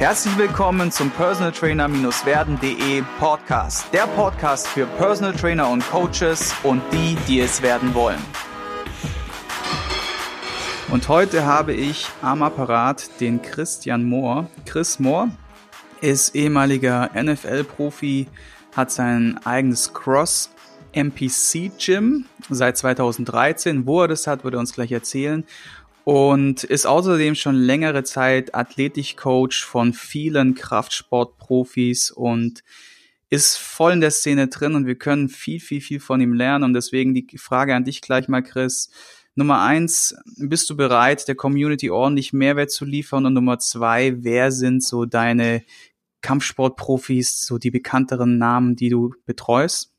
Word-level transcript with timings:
Herzlich 0.00 0.38
willkommen 0.38 0.90
zum 0.90 1.10
Personal 1.10 1.52
Trainer-werden.de 1.52 3.02
Podcast. 3.18 3.92
Der 3.92 4.06
Podcast 4.06 4.66
für 4.66 4.86
Personal 4.86 5.34
Trainer 5.34 5.68
und 5.68 5.86
Coaches 5.90 6.54
und 6.62 6.80
die, 6.90 7.18
die 7.28 7.40
es 7.40 7.60
werden 7.60 7.92
wollen. 7.92 8.18
Und 10.90 11.06
heute 11.10 11.44
habe 11.44 11.74
ich 11.74 12.06
am 12.22 12.42
Apparat 12.42 13.20
den 13.20 13.42
Christian 13.42 14.04
Mohr. 14.04 14.48
Chris 14.64 14.98
Mohr 15.00 15.28
ist 16.00 16.34
ehemaliger 16.34 17.10
NFL-Profi, 17.14 18.26
hat 18.74 18.90
sein 18.90 19.38
eigenes 19.44 19.92
Cross 19.92 20.48
MPC 20.92 21.72
Gym 21.78 22.24
seit 22.48 22.78
2013. 22.78 23.84
Wo 23.86 24.00
er 24.00 24.08
das 24.08 24.26
hat, 24.26 24.44
würde 24.44 24.56
er 24.56 24.60
uns 24.60 24.72
gleich 24.72 24.92
erzählen 24.92 25.44
und 26.04 26.64
ist 26.64 26.86
außerdem 26.86 27.34
schon 27.34 27.54
längere 27.54 28.04
Zeit 28.04 28.54
Athletikcoach 28.54 29.64
von 29.64 29.92
vielen 29.92 30.54
Kraftsportprofis 30.54 32.10
und 32.10 32.62
ist 33.30 33.56
voll 33.58 33.92
in 33.92 34.00
der 34.00 34.10
Szene 34.10 34.48
drin 34.48 34.74
und 34.74 34.86
wir 34.86 34.96
können 34.96 35.28
viel, 35.28 35.60
viel, 35.60 35.80
viel 35.80 36.00
von 36.00 36.20
ihm 36.20 36.32
lernen. 36.32 36.64
Und 36.64 36.74
deswegen 36.74 37.14
die 37.14 37.26
Frage 37.38 37.74
an 37.74 37.84
dich 37.84 38.00
gleich 38.00 38.28
mal, 38.28 38.42
Chris. 38.42 38.90
Nummer 39.36 39.62
eins, 39.62 40.16
bist 40.36 40.68
du 40.68 40.76
bereit, 40.76 41.28
der 41.28 41.36
Community 41.36 41.90
ordentlich 41.90 42.32
Mehrwert 42.32 42.72
zu 42.72 42.84
liefern? 42.84 43.26
Und 43.26 43.34
Nummer 43.34 43.60
zwei, 43.60 44.24
wer 44.24 44.50
sind 44.50 44.82
so 44.82 45.04
deine 45.04 45.62
Kampfsportprofis, 46.20 47.42
so 47.42 47.56
die 47.56 47.70
bekannteren 47.70 48.38
Namen, 48.38 48.74
die 48.74 48.88
du 48.88 49.14
betreust? 49.26 49.92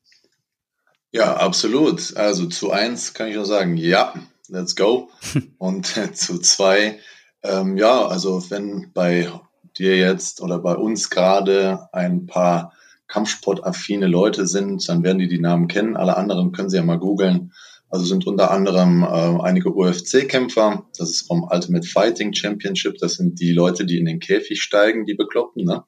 Ja, 1.11 1.37
absolut. 1.37 2.15
Also 2.17 2.47
zu 2.47 2.71
eins 2.71 3.13
kann 3.13 3.29
ich 3.29 3.35
nur 3.35 3.45
sagen, 3.45 3.77
ja, 3.77 4.13
let's 4.51 4.75
go. 4.75 5.09
Und 5.57 5.85
zu 6.15 6.39
zwei, 6.39 6.99
ähm, 7.43 7.77
ja, 7.77 8.05
also 8.05 8.49
wenn 8.49 8.91
bei 8.93 9.31
dir 9.77 9.97
jetzt 9.97 10.41
oder 10.41 10.59
bei 10.59 10.75
uns 10.75 11.09
gerade 11.09 11.87
ein 11.93 12.27
paar 12.27 12.73
Kampfsportaffine 13.07 14.07
Leute 14.07 14.45
sind, 14.45 14.87
dann 14.87 15.03
werden 15.03 15.19
die 15.19 15.27
die 15.27 15.39
Namen 15.39 15.67
kennen. 15.67 15.97
Alle 15.97 16.17
anderen 16.17 16.51
können 16.51 16.69
sie 16.69 16.77
ja 16.77 16.83
mal 16.83 16.99
googeln. 16.99 17.51
Also 17.89 18.05
sind 18.05 18.25
unter 18.25 18.51
anderem 18.51 19.03
äh, 19.03 19.41
einige 19.41 19.73
UFC-Kämpfer. 19.73 20.85
Das 20.97 21.09
ist 21.09 21.27
vom 21.27 21.43
Ultimate 21.43 21.85
Fighting 21.85 22.33
Championship. 22.33 22.97
Das 22.99 23.15
sind 23.15 23.41
die 23.41 23.51
Leute, 23.51 23.85
die 23.85 23.97
in 23.97 24.05
den 24.05 24.19
Käfig 24.19 24.61
steigen, 24.61 25.05
die 25.05 25.13
Bekloppten. 25.13 25.65
Ne? 25.65 25.83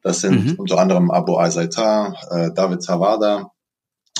Das 0.00 0.20
sind 0.20 0.46
mhm. 0.46 0.54
unter 0.58 0.78
anderem 0.78 1.10
Abu 1.10 1.38
Aizaitar, 1.38 2.16
äh, 2.30 2.54
David 2.54 2.82
Zawada, 2.82 3.50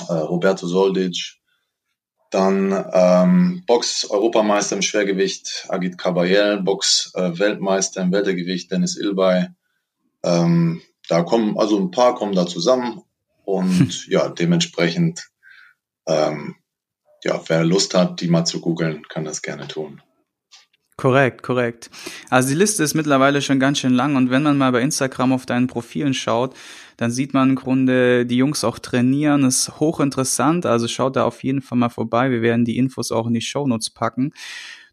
äh, 0.09 0.13
Roberto 0.13 0.67
Soldic, 0.67 1.40
dann 2.31 2.85
ähm, 2.93 3.63
Box-Europameister 3.67 4.77
im 4.77 4.81
Schwergewicht 4.81 5.67
Agit 5.69 5.97
Kabayel, 5.97 6.61
Box-Weltmeister 6.61 8.01
im 8.01 8.11
Weltergewicht 8.11 8.71
Dennis 8.71 8.97
Ilbay. 8.97 9.47
Ähm, 10.23 10.81
da 11.09 11.23
kommen, 11.23 11.57
also 11.57 11.77
ein 11.77 11.91
paar 11.91 12.15
kommen 12.15 12.33
da 12.33 12.47
zusammen 12.47 13.01
und 13.43 14.07
ja, 14.07 14.29
dementsprechend, 14.29 15.29
ähm, 16.07 16.55
ja, 17.23 17.41
wer 17.47 17.63
Lust 17.63 17.93
hat, 17.93 18.21
die 18.21 18.29
mal 18.29 18.45
zu 18.45 18.61
googeln, 18.61 19.03
kann 19.09 19.25
das 19.25 19.41
gerne 19.41 19.67
tun. 19.67 20.01
Korrekt, 21.01 21.41
korrekt. 21.41 21.89
Also 22.29 22.49
die 22.49 22.53
Liste 22.53 22.83
ist 22.83 22.93
mittlerweile 22.93 23.41
schon 23.41 23.59
ganz 23.59 23.79
schön 23.79 23.95
lang 23.95 24.15
und 24.15 24.29
wenn 24.29 24.43
man 24.43 24.59
mal 24.59 24.71
bei 24.71 24.83
Instagram 24.83 25.33
auf 25.33 25.47
deinen 25.47 25.65
Profilen 25.65 26.13
schaut, 26.13 26.55
dann 26.97 27.09
sieht 27.09 27.33
man 27.33 27.49
im 27.49 27.55
Grunde 27.55 28.23
die 28.27 28.37
Jungs 28.37 28.63
auch 28.63 28.77
trainieren. 28.77 29.43
Ist 29.43 29.79
hochinteressant, 29.79 30.67
also 30.67 30.87
schaut 30.87 31.15
da 31.15 31.23
auf 31.23 31.43
jeden 31.43 31.63
Fall 31.63 31.79
mal 31.79 31.89
vorbei. 31.89 32.29
Wir 32.29 32.43
werden 32.43 32.65
die 32.65 32.77
Infos 32.77 33.11
auch 33.11 33.25
in 33.25 33.33
die 33.33 33.41
Shownotes 33.41 33.89
packen. 33.89 34.31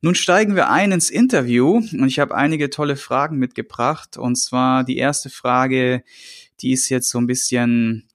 Nun 0.01 0.15
steigen 0.15 0.57
wir 0.57 0.71
ein 0.71 0.93
ins 0.93 1.11
Interview 1.11 1.75
und 1.77 2.07
ich 2.07 2.19
habe 2.21 2.35
einige 2.35 2.71
tolle 2.71 2.97
Fragen 2.97 3.37
mitgebracht. 3.37 4.17
Und 4.17 4.37
zwar 4.37 4.85
die 4.85 4.97
erste 4.97 5.29
Frage, 5.29 6.03
die 6.63 6.73
ist 6.73 6.89
jetzt 6.89 7.11
so 7.11 7.19
ein 7.19 7.27
bisschen 7.27 8.08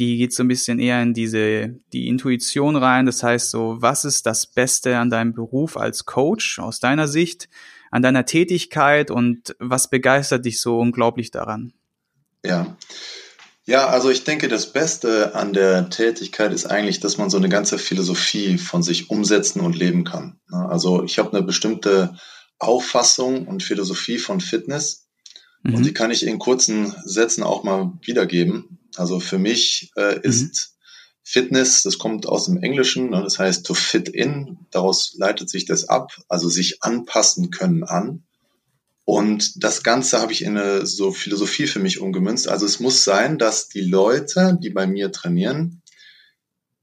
die 0.00 0.16
geht 0.16 0.32
so 0.32 0.42
ein 0.42 0.48
bisschen 0.48 0.78
eher 0.78 1.02
in 1.02 1.12
diese, 1.12 1.76
die 1.92 2.08
Intuition 2.08 2.74
rein. 2.76 3.04
Das 3.04 3.22
heißt 3.22 3.50
so, 3.50 3.76
was 3.80 4.06
ist 4.06 4.24
das 4.24 4.46
Beste 4.46 4.96
an 4.96 5.10
deinem 5.10 5.34
Beruf 5.34 5.76
als 5.76 6.06
Coach 6.06 6.58
aus 6.58 6.80
deiner 6.80 7.06
Sicht, 7.06 7.50
an 7.90 8.00
deiner 8.00 8.24
Tätigkeit 8.24 9.10
und 9.10 9.54
was 9.58 9.90
begeistert 9.90 10.46
dich 10.46 10.60
so 10.60 10.78
unglaublich 10.78 11.30
daran? 11.30 11.74
Ja. 12.44 12.76
Ja, 13.66 13.88
also 13.88 14.10
ich 14.10 14.24
denke, 14.24 14.48
das 14.48 14.72
Beste 14.72 15.34
an 15.34 15.52
der 15.52 15.90
Tätigkeit 15.90 16.52
ist 16.52 16.66
eigentlich, 16.66 17.00
dass 17.00 17.18
man 17.18 17.28
so 17.28 17.36
eine 17.36 17.50
ganze 17.50 17.78
Philosophie 17.78 18.56
von 18.56 18.82
sich 18.82 19.10
umsetzen 19.10 19.60
und 19.60 19.76
leben 19.76 20.04
kann. 20.04 20.40
Also 20.50 21.04
ich 21.04 21.18
habe 21.18 21.36
eine 21.36 21.46
bestimmte 21.46 22.16
Auffassung 22.58 23.46
und 23.46 23.62
Philosophie 23.62 24.18
von 24.18 24.40
Fitness 24.40 25.08
mhm. 25.62 25.74
und 25.74 25.86
die 25.86 25.92
kann 25.92 26.10
ich 26.10 26.26
in 26.26 26.38
kurzen 26.38 26.94
Sätzen 27.04 27.42
auch 27.42 27.62
mal 27.62 27.92
wiedergeben. 28.02 28.79
Also 28.96 29.20
für 29.20 29.38
mich 29.38 29.92
äh, 29.96 30.20
ist 30.22 30.42
mhm. 30.42 30.80
Fitness, 31.22 31.82
das 31.82 31.98
kommt 31.98 32.26
aus 32.26 32.46
dem 32.46 32.62
Englischen, 32.62 33.10
ne, 33.10 33.22
das 33.22 33.38
heißt 33.38 33.64
to 33.64 33.74
fit 33.74 34.08
in, 34.08 34.58
daraus 34.70 35.14
leitet 35.16 35.48
sich 35.48 35.64
das 35.64 35.88
ab, 35.88 36.12
also 36.28 36.48
sich 36.48 36.82
anpassen 36.82 37.50
können 37.50 37.84
an. 37.84 38.24
Und 39.04 39.62
das 39.62 39.82
Ganze 39.82 40.20
habe 40.20 40.32
ich 40.32 40.42
in 40.42 40.56
eine 40.56 40.86
so 40.86 41.12
Philosophie 41.12 41.66
für 41.66 41.78
mich 41.78 42.00
umgemünzt. 42.00 42.48
Also 42.48 42.66
es 42.66 42.80
muss 42.80 43.04
sein, 43.04 43.38
dass 43.38 43.68
die 43.68 43.80
Leute, 43.80 44.58
die 44.62 44.70
bei 44.70 44.86
mir 44.86 45.10
trainieren, 45.12 45.82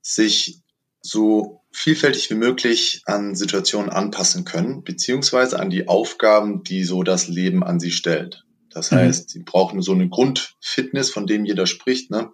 sich 0.01 0.61
so 1.01 1.61
vielfältig 1.71 2.29
wie 2.29 2.35
möglich 2.35 3.01
an 3.05 3.35
Situationen 3.35 3.89
anpassen 3.89 4.45
können, 4.45 4.83
beziehungsweise 4.83 5.59
an 5.59 5.69
die 5.69 5.87
Aufgaben, 5.87 6.63
die 6.63 6.83
so 6.83 7.03
das 7.03 7.27
Leben 7.27 7.63
an 7.63 7.79
sie 7.79 7.91
stellt. 7.91 8.46
Das 8.77 8.91
mhm. 8.91 8.97
heißt, 8.97 9.31
sie 9.31 9.43
brauchen 9.43 9.81
so 9.81 9.91
eine 9.91 10.07
Grundfitness, 10.07 11.09
von 11.09 11.25
dem 11.25 11.45
jeder 11.45 11.65
spricht, 11.65 12.11
ne? 12.11 12.29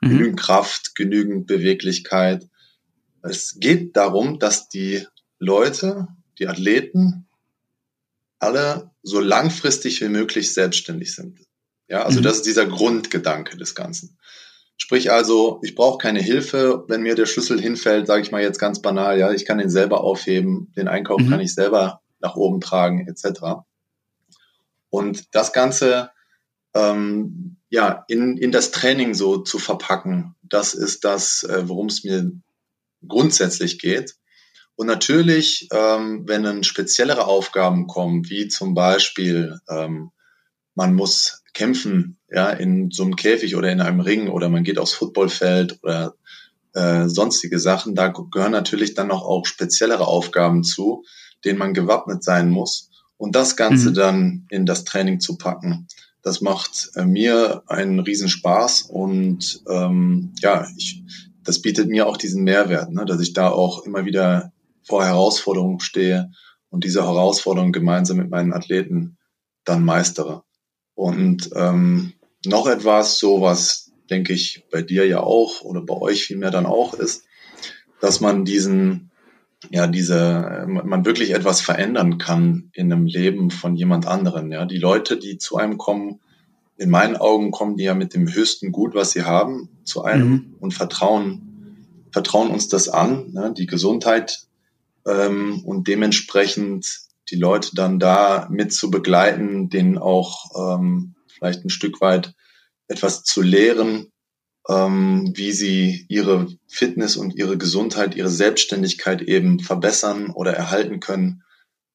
Mhm. 0.00 0.08
Genügend 0.08 0.40
Kraft, 0.40 0.94
genügend 0.96 1.46
Beweglichkeit. 1.46 2.48
Es 3.22 3.58
geht 3.58 3.96
darum, 3.96 4.38
dass 4.38 4.68
die 4.68 5.06
Leute, 5.38 6.08
die 6.38 6.48
Athleten, 6.48 7.28
alle 8.38 8.90
so 9.02 9.20
langfristig 9.20 10.00
wie 10.00 10.08
möglich 10.08 10.52
selbstständig 10.52 11.14
sind. 11.14 11.38
Ja, 11.88 12.02
also 12.02 12.18
mhm. 12.18 12.24
das 12.24 12.36
ist 12.38 12.46
dieser 12.46 12.66
Grundgedanke 12.66 13.56
des 13.56 13.74
Ganzen. 13.74 14.18
Sprich 14.76 15.10
also, 15.10 15.60
ich 15.62 15.74
brauche 15.74 15.98
keine 15.98 16.20
Hilfe, 16.20 16.84
wenn 16.88 17.02
mir 17.02 17.14
der 17.14 17.26
Schlüssel 17.26 17.60
hinfällt, 17.60 18.06
sage 18.08 18.22
ich 18.22 18.32
mal 18.32 18.42
jetzt 18.42 18.58
ganz 18.58 18.82
banal, 18.82 19.18
ja, 19.18 19.32
ich 19.32 19.46
kann 19.46 19.58
den 19.58 19.70
selber 19.70 20.02
aufheben, 20.02 20.72
den 20.76 20.88
Einkauf 20.88 21.20
mhm. 21.20 21.30
kann 21.30 21.40
ich 21.40 21.54
selber 21.54 22.02
nach 22.18 22.34
oben 22.34 22.60
tragen, 22.60 23.06
etc. 23.08 23.62
Und 24.96 25.34
das 25.34 25.52
Ganze 25.52 26.10
ähm, 26.74 27.58
ja 27.68 28.06
in, 28.08 28.38
in 28.38 28.50
das 28.50 28.70
Training 28.70 29.12
so 29.12 29.36
zu 29.36 29.58
verpacken, 29.58 30.34
das 30.42 30.72
ist 30.72 31.04
das, 31.04 31.42
äh, 31.42 31.68
worum 31.68 31.88
es 31.88 32.02
mir 32.02 32.32
grundsätzlich 33.06 33.78
geht. 33.78 34.16
Und 34.74 34.86
natürlich, 34.86 35.68
ähm, 35.70 36.24
wenn 36.26 36.44
dann 36.44 36.64
speziellere 36.64 37.26
Aufgaben 37.26 37.86
kommen, 37.86 38.30
wie 38.30 38.48
zum 38.48 38.72
Beispiel 38.72 39.58
ähm, 39.68 40.12
man 40.74 40.94
muss 40.94 41.42
kämpfen, 41.52 42.18
ja, 42.30 42.48
in 42.48 42.90
so 42.90 43.02
einem 43.02 43.16
Käfig 43.16 43.54
oder 43.54 43.70
in 43.70 43.82
einem 43.82 44.00
Ring 44.00 44.30
oder 44.30 44.48
man 44.48 44.64
geht 44.64 44.78
aufs 44.78 44.94
Footballfeld 44.94 45.78
oder 45.82 46.14
äh, 46.72 47.06
sonstige 47.06 47.58
Sachen, 47.58 47.94
da 47.94 48.08
gehören 48.08 48.52
natürlich 48.52 48.94
dann 48.94 49.08
noch 49.08 49.24
auch 49.24 49.44
speziellere 49.44 50.06
Aufgaben 50.06 50.64
zu, 50.64 51.04
denen 51.44 51.58
man 51.58 51.74
gewappnet 51.74 52.24
sein 52.24 52.48
muss. 52.48 52.90
Und 53.18 53.34
das 53.34 53.56
Ganze 53.56 53.90
mhm. 53.90 53.94
dann 53.94 54.46
in 54.50 54.66
das 54.66 54.84
Training 54.84 55.20
zu 55.20 55.38
packen, 55.38 55.88
das 56.22 56.40
macht 56.40 56.90
äh, 56.96 57.04
mir 57.04 57.62
einen 57.66 58.00
Riesenspaß 58.00 58.82
und 58.82 59.62
ähm, 59.68 60.34
ja, 60.40 60.66
ich, 60.76 61.02
das 61.44 61.62
bietet 61.62 61.88
mir 61.88 62.08
auch 62.08 62.16
diesen 62.16 62.42
Mehrwert, 62.42 62.90
ne, 62.90 63.04
dass 63.04 63.20
ich 63.20 63.32
da 63.32 63.48
auch 63.48 63.84
immer 63.86 64.04
wieder 64.04 64.52
vor 64.82 65.04
Herausforderungen 65.04 65.80
stehe 65.80 66.30
und 66.68 66.84
diese 66.84 67.04
Herausforderungen 67.04 67.72
gemeinsam 67.72 68.16
mit 68.16 68.28
meinen 68.28 68.52
Athleten 68.52 69.18
dann 69.64 69.84
meistere. 69.84 70.42
Und 70.94 71.50
ähm, 71.54 72.14
noch 72.44 72.66
etwas, 72.66 73.18
so 73.18 73.40
was 73.40 73.92
denke 74.10 74.32
ich 74.32 74.64
bei 74.70 74.82
dir 74.82 75.06
ja 75.06 75.20
auch 75.20 75.60
oder 75.62 75.80
bei 75.80 75.94
euch 75.94 76.24
vielmehr 76.24 76.50
dann 76.50 76.66
auch 76.66 76.94
ist, 76.94 77.24
dass 78.00 78.20
man 78.20 78.44
diesen 78.44 79.10
ja, 79.70 79.86
diese, 79.86 80.66
man 80.68 81.04
wirklich 81.04 81.32
etwas 81.32 81.60
verändern 81.60 82.18
kann 82.18 82.70
in 82.72 82.92
einem 82.92 83.06
Leben 83.06 83.50
von 83.50 83.74
jemand 83.74 84.06
anderen. 84.06 84.52
Ja, 84.52 84.64
die 84.64 84.78
Leute, 84.78 85.16
die 85.16 85.38
zu 85.38 85.56
einem 85.56 85.78
kommen, 85.78 86.20
in 86.76 86.90
meinen 86.90 87.16
Augen 87.16 87.50
kommen 87.50 87.76
die 87.76 87.84
ja 87.84 87.94
mit 87.94 88.14
dem 88.14 88.32
höchsten 88.32 88.70
Gut, 88.70 88.94
was 88.94 89.12
sie 89.12 89.22
haben, 89.22 89.70
zu 89.84 90.04
einem 90.04 90.28
mhm. 90.28 90.54
und 90.60 90.74
vertrauen, 90.74 92.06
vertrauen 92.12 92.50
uns 92.50 92.68
das 92.68 92.88
an, 92.88 93.32
ne, 93.32 93.54
die 93.56 93.66
Gesundheit 93.66 94.46
ähm, 95.06 95.62
und 95.64 95.88
dementsprechend 95.88 97.00
die 97.30 97.36
Leute 97.36 97.70
dann 97.74 97.98
da 97.98 98.46
mit 98.50 98.72
zu 98.72 98.90
begleiten, 98.90 99.70
denen 99.70 99.98
auch 99.98 100.78
ähm, 100.78 101.14
vielleicht 101.26 101.64
ein 101.64 101.70
Stück 101.70 102.00
weit 102.00 102.34
etwas 102.88 103.24
zu 103.24 103.42
lehren, 103.42 104.12
ähm, 104.68 105.32
wie 105.34 105.52
sie 105.52 106.06
ihre 106.08 106.48
Fitness 106.68 107.16
und 107.16 107.34
ihre 107.34 107.56
Gesundheit, 107.56 108.14
ihre 108.14 108.30
Selbstständigkeit 108.30 109.22
eben 109.22 109.60
verbessern 109.60 110.30
oder 110.30 110.54
erhalten 110.54 111.00
können. 111.00 111.42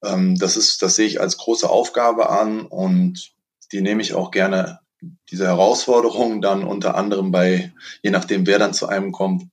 Ähm, 0.03 0.37
das 0.37 0.57
ist, 0.57 0.81
das 0.81 0.95
sehe 0.95 1.07
ich 1.07 1.19
als 1.19 1.37
große 1.37 1.69
Aufgabe 1.69 2.29
an 2.29 2.61
und 2.61 3.33
die 3.71 3.81
nehme 3.81 4.01
ich 4.01 4.13
auch 4.13 4.31
gerne, 4.31 4.79
diese 5.31 5.47
Herausforderungen 5.47 6.41
dann 6.41 6.63
unter 6.63 6.95
anderem 6.95 7.31
bei, 7.31 7.73
je 8.03 8.11
nachdem 8.11 8.45
wer 8.45 8.59
dann 8.59 8.73
zu 8.73 8.87
einem 8.87 9.11
kommt, 9.11 9.47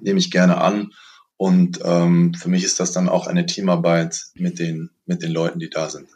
nehme 0.00 0.18
ich 0.18 0.30
gerne 0.30 0.58
an. 0.60 0.92
Und 1.36 1.80
ähm, 1.84 2.34
für 2.34 2.48
mich 2.48 2.64
ist 2.64 2.80
das 2.80 2.92
dann 2.92 3.08
auch 3.08 3.26
eine 3.26 3.46
Teamarbeit 3.46 4.26
mit 4.34 4.58
den, 4.58 4.90
mit 5.06 5.22
den 5.22 5.32
Leuten, 5.32 5.58
die 5.58 5.70
da 5.70 5.88
sind. 5.88 6.08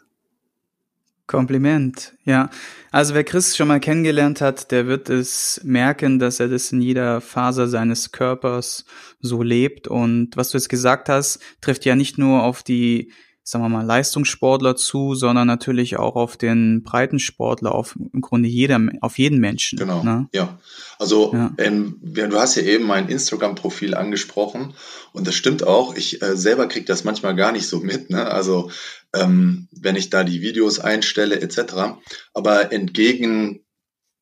Kompliment, 1.33 2.13
ja. 2.25 2.51
Also 2.91 3.15
wer 3.15 3.23
Chris 3.23 3.57
schon 3.57 3.67
mal 3.67 3.79
kennengelernt 3.79 4.39
hat, 4.39 4.71
der 4.71 4.85
wird 4.85 5.09
es 5.09 5.59
merken, 5.63 6.19
dass 6.19 6.39
er 6.39 6.47
das 6.47 6.71
in 6.71 6.79
jeder 6.79 7.21
Faser 7.21 7.67
seines 7.67 8.11
Körpers 8.11 8.85
so 9.19 9.41
lebt. 9.41 9.87
Und 9.87 10.37
was 10.37 10.51
du 10.51 10.59
jetzt 10.59 10.69
gesagt 10.69 11.09
hast, 11.09 11.39
trifft 11.59 11.85
ja 11.85 11.95
nicht 11.95 12.19
nur 12.19 12.43
auf 12.43 12.61
die 12.61 13.11
sagen 13.43 13.63
wir 13.65 13.69
mal, 13.69 13.85
Leistungssportler 13.85 14.77
zu, 14.77 15.15
sondern 15.15 15.47
natürlich 15.47 15.97
auch 15.97 16.15
auf 16.15 16.37
den 16.37 16.81
Breitensportler, 16.83 17.75
auf 17.75 17.97
im 18.13 18.21
Grunde 18.21 18.47
jeder, 18.47 18.79
auf 19.01 19.17
jeden 19.17 19.39
Menschen. 19.39 19.77
Genau. 19.77 20.01
Ne? 20.01 20.29
Ja. 20.33 20.59
Also 20.97 21.33
ja. 21.33 21.53
Ähm, 21.57 21.99
du 22.01 22.39
hast 22.39 22.55
ja 22.55 22.63
eben 22.63 22.85
mein 22.85 23.09
Instagram-Profil 23.09 23.95
angesprochen 23.95 24.73
und 25.11 25.27
das 25.27 25.35
stimmt 25.35 25.67
auch. 25.67 25.95
Ich 25.95 26.21
äh, 26.21 26.37
selber 26.37 26.67
kriege 26.67 26.85
das 26.85 27.03
manchmal 27.03 27.35
gar 27.35 27.51
nicht 27.51 27.67
so 27.67 27.79
mit. 27.79 28.09
Ne? 28.09 28.25
Also 28.25 28.71
ähm, 29.13 29.67
wenn 29.71 29.97
ich 29.97 30.09
da 30.09 30.23
die 30.23 30.41
Videos 30.41 30.79
einstelle 30.79 31.41
etc. 31.41 31.97
Aber 32.33 32.71
entgegen 32.71 33.59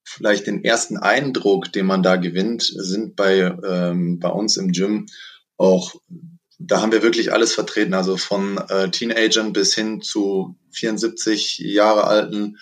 vielleicht 0.03 0.47
den 0.47 0.63
ersten 0.63 0.97
Eindruck, 0.97 1.71
den 1.71 1.85
man 1.85 2.01
da 2.01 2.15
gewinnt, 2.15 2.63
sind 2.63 3.15
bei, 3.15 3.56
ähm, 3.65 4.19
bei 4.19 4.29
uns 4.29 4.57
im 4.57 4.71
Gym 4.71 5.06
auch 5.57 5.94
da 6.67 6.81
haben 6.81 6.91
wir 6.91 7.01
wirklich 7.01 7.33
alles 7.33 7.53
vertreten, 7.53 7.93
also 7.93 8.17
von 8.17 8.57
äh, 8.69 8.89
Teenagern 8.89 9.53
bis 9.53 9.73
hin 9.73 10.01
zu 10.01 10.55
74 10.71 11.59
Jahre 11.59 12.05
alten 12.05 12.57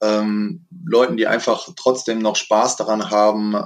ähm, 0.00 0.66
Leuten, 0.84 1.16
die 1.16 1.26
einfach 1.26 1.68
trotzdem 1.76 2.18
noch 2.18 2.36
Spaß 2.36 2.76
daran 2.76 3.10
haben, 3.10 3.56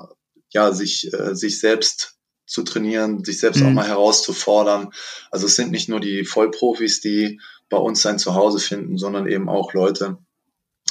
ja, 0.50 0.72
sich, 0.72 1.12
äh, 1.12 1.34
sich 1.34 1.60
selbst 1.60 2.16
zu 2.46 2.62
trainieren, 2.62 3.24
sich 3.24 3.40
selbst 3.40 3.60
mhm. 3.60 3.68
auch 3.68 3.72
mal 3.72 3.86
herauszufordern. 3.86 4.90
Also 5.30 5.46
es 5.46 5.56
sind 5.56 5.70
nicht 5.70 5.88
nur 5.88 6.00
die 6.00 6.24
Vollprofis, 6.24 7.00
die 7.00 7.40
bei 7.68 7.78
uns 7.78 8.02
sein 8.02 8.18
Zuhause 8.18 8.58
finden, 8.58 8.98
sondern 8.98 9.26
eben 9.26 9.48
auch 9.48 9.72
Leute, 9.72 10.18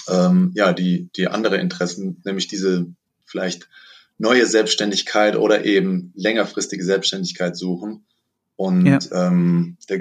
ähm, 0.08 0.52
ja, 0.56 0.74
die, 0.74 1.10
die 1.16 1.28
andere 1.28 1.58
Interessen, 1.58 2.22
nämlich 2.26 2.48
diese 2.48 2.88
vielleicht 3.26 3.70
neue 4.18 4.46
Selbstständigkeit 4.46 5.36
oder 5.36 5.66
eben 5.66 6.12
längerfristige 6.16 6.84
Selbstständigkeit 6.84 7.56
suchen. 7.56 8.06
Und 8.56 8.86
ja. 8.86 9.00
ähm, 9.12 9.78
der, 9.90 10.00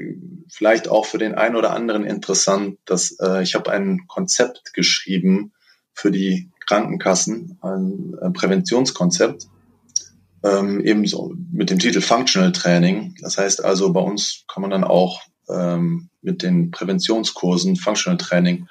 vielleicht 0.49 0.89
auch 0.89 1.07
für 1.07 1.19
den 1.19 1.35
einen 1.35 1.57
oder 1.57 1.73
anderen 1.73 2.05
interessant, 2.05 2.79
dass 2.85 3.17
äh, 3.21 3.43
ich 3.43 3.55
habe 3.55 3.71
ein 3.71 4.07
Konzept 4.07 4.75
geschrieben 4.75 5.53
für 5.95 6.11
die 6.11 6.51
Krankenkassen, 6.67 7.59
ein, 7.63 8.15
ein 8.21 8.33
Präventionskonzept, 8.33 9.49
ähm, 10.43 10.81
ebenso 10.81 11.35
mit 11.53 11.71
dem 11.71 11.79
Titel 11.79 12.01
Functional 12.01 12.53
Training. 12.53 13.15
Das 13.21 13.39
heißt 13.39 13.65
also, 13.65 13.93
bei 13.93 14.01
uns 14.01 14.45
kann 14.49 14.63
man 14.63 14.71
dann 14.71 14.85
auch 14.85 15.23
ähm, 15.49 16.09
mit 16.23 16.43
den 16.43 16.71
Präventionskursen 16.71 17.77
Functional 17.77 18.19
Training 18.19 18.69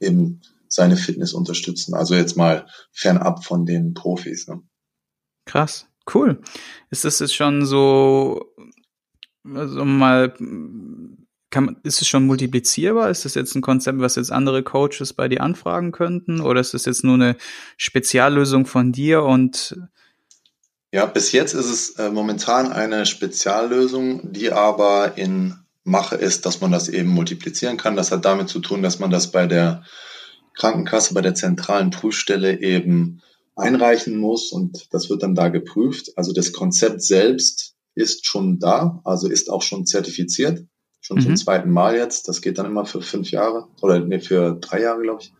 eben 0.00 0.40
seine 0.68 0.96
Fitness 0.96 1.32
unterstützen. 1.32 1.94
Also 1.94 2.14
jetzt 2.14 2.36
mal 2.36 2.66
fernab 2.92 3.44
von 3.44 3.66
den 3.66 3.94
Profis. 3.94 4.46
Ne? 4.46 4.62
Krass, 5.44 5.86
cool. 6.14 6.40
Ist 6.90 7.04
das 7.04 7.18
jetzt 7.18 7.34
schon 7.34 7.66
so 7.66 8.54
also 9.54 9.84
mal, 9.84 10.34
kann, 11.50 11.76
ist 11.82 12.00
es 12.00 12.08
schon 12.08 12.26
multiplizierbar? 12.26 13.10
Ist 13.10 13.24
das 13.24 13.34
jetzt 13.34 13.54
ein 13.54 13.62
Konzept, 13.62 13.98
was 14.00 14.16
jetzt 14.16 14.32
andere 14.32 14.62
Coaches 14.62 15.12
bei 15.12 15.28
dir 15.28 15.42
anfragen 15.42 15.92
könnten? 15.92 16.40
Oder 16.40 16.60
ist 16.60 16.74
das 16.74 16.84
jetzt 16.84 17.04
nur 17.04 17.14
eine 17.14 17.36
Speziallösung 17.76 18.66
von 18.66 18.92
dir 18.92 19.22
und 19.22 19.76
ja, 20.92 21.06
bis 21.06 21.30
jetzt 21.30 21.54
ist 21.54 21.70
es 21.70 21.90
äh, 22.00 22.10
momentan 22.10 22.72
eine 22.72 23.06
Speziallösung, 23.06 24.32
die 24.32 24.50
aber 24.50 25.16
in 25.16 25.54
Mache 25.84 26.16
ist, 26.16 26.46
dass 26.46 26.60
man 26.60 26.72
das 26.72 26.88
eben 26.88 27.08
multiplizieren 27.08 27.76
kann. 27.76 27.94
Das 27.94 28.10
hat 28.10 28.24
damit 28.24 28.48
zu 28.48 28.58
tun, 28.58 28.82
dass 28.82 28.98
man 28.98 29.10
das 29.10 29.30
bei 29.30 29.46
der 29.46 29.84
Krankenkasse, 30.54 31.14
bei 31.14 31.20
der 31.20 31.34
zentralen 31.34 31.90
Prüfstelle 31.90 32.60
eben 32.60 33.22
einreichen 33.56 34.16
muss 34.16 34.52
und 34.52 34.88
das 34.92 35.10
wird 35.10 35.22
dann 35.22 35.34
da 35.34 35.48
geprüft. 35.48 36.12
Also 36.16 36.32
das 36.32 36.52
Konzept 36.52 37.02
selbst 37.02 37.69
ist 38.00 38.26
schon 38.26 38.58
da, 38.58 39.00
also 39.04 39.28
ist 39.28 39.50
auch 39.50 39.62
schon 39.62 39.86
zertifiziert, 39.86 40.64
schon 41.00 41.18
mhm. 41.18 41.22
zum 41.22 41.36
zweiten 41.36 41.70
Mal 41.70 41.96
jetzt. 41.96 42.28
Das 42.28 42.40
geht 42.40 42.58
dann 42.58 42.66
immer 42.66 42.84
für 42.84 43.02
fünf 43.02 43.30
Jahre 43.30 43.68
oder 43.80 44.00
nee, 44.00 44.20
für 44.20 44.58
drei 44.60 44.82
Jahre, 44.82 45.02
glaube 45.02 45.22
ich. 45.22 45.32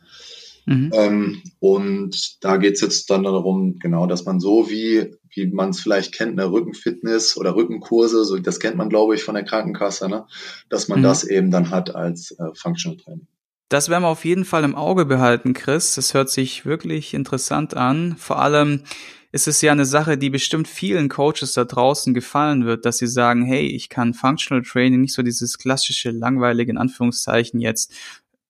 Mhm. 0.67 0.91
Ähm, 0.95 1.43
und 1.59 2.45
da 2.45 2.57
geht 2.57 2.75
es 2.75 2.81
jetzt 2.81 3.11
dann 3.11 3.25
darum, 3.25 3.79
genau, 3.79 4.07
dass 4.07 4.25
man 4.25 4.41
so 4.41 4.71
wie, 4.71 5.17
wie 5.35 5.47
man 5.47 5.71
es 5.71 5.81
vielleicht 5.81 6.15
kennt, 6.15 6.39
eine 6.39 6.53
Rückenfitness 6.53 7.37
oder 7.37 7.57
Rückenkurse, 7.57 8.25
so 8.25 8.39
das 8.39 8.61
kennt 8.61 8.77
man, 8.77 8.89
glaube 8.89 9.15
ich, 9.15 9.25
von 9.25 9.35
der 9.35 9.45
Krankenkasse, 9.45 10.09
ne? 10.09 10.27
dass 10.69 10.89
man 10.89 11.01
mhm. 11.01 11.05
das 11.05 11.25
eben 11.25 11.51
dann 11.51 11.71
hat 11.71 11.95
als 11.95 12.33
äh, 12.33 12.55
Functional 12.55 12.99
Training. 12.99 13.27
Das 13.69 13.89
werden 13.89 14.03
wir 14.03 14.09
auf 14.09 14.25
jeden 14.25 14.45
Fall 14.45 14.65
im 14.65 14.75
Auge 14.75 15.05
behalten, 15.05 15.55
Chris. 15.55 15.95
Das 15.95 16.13
hört 16.13 16.29
sich 16.29 16.67
wirklich 16.67 17.15
interessant 17.15 17.75
an. 17.75 18.17
Vor 18.19 18.41
allem, 18.41 18.83
ist 19.33 19.47
es 19.47 19.61
ja 19.61 19.73
eine 19.73 19.85
Sache, 19.85 20.19
die 20.19 20.31
bestimmt 20.31 20.67
vielen 20.67 21.09
Coaches 21.09 21.53
da 21.53 21.65
draußen 21.65 22.15
gefallen 22.15 22.65
wird, 22.65 22.85
dass 22.85 22.99
sie 22.99 23.07
sagen, 23.07 23.45
hey, 23.45 23.67
ich 23.67 23.89
kann 23.89 24.15
Functional 24.15 24.65
Training, 24.65 25.01
nicht 25.01 25.15
so 25.15 25.23
dieses 25.23 25.59
klassische, 25.59 26.11
langweilige, 26.11 26.73
in 26.73 26.79
Anführungszeichen 26.79 27.61
jetzt, 27.61 27.95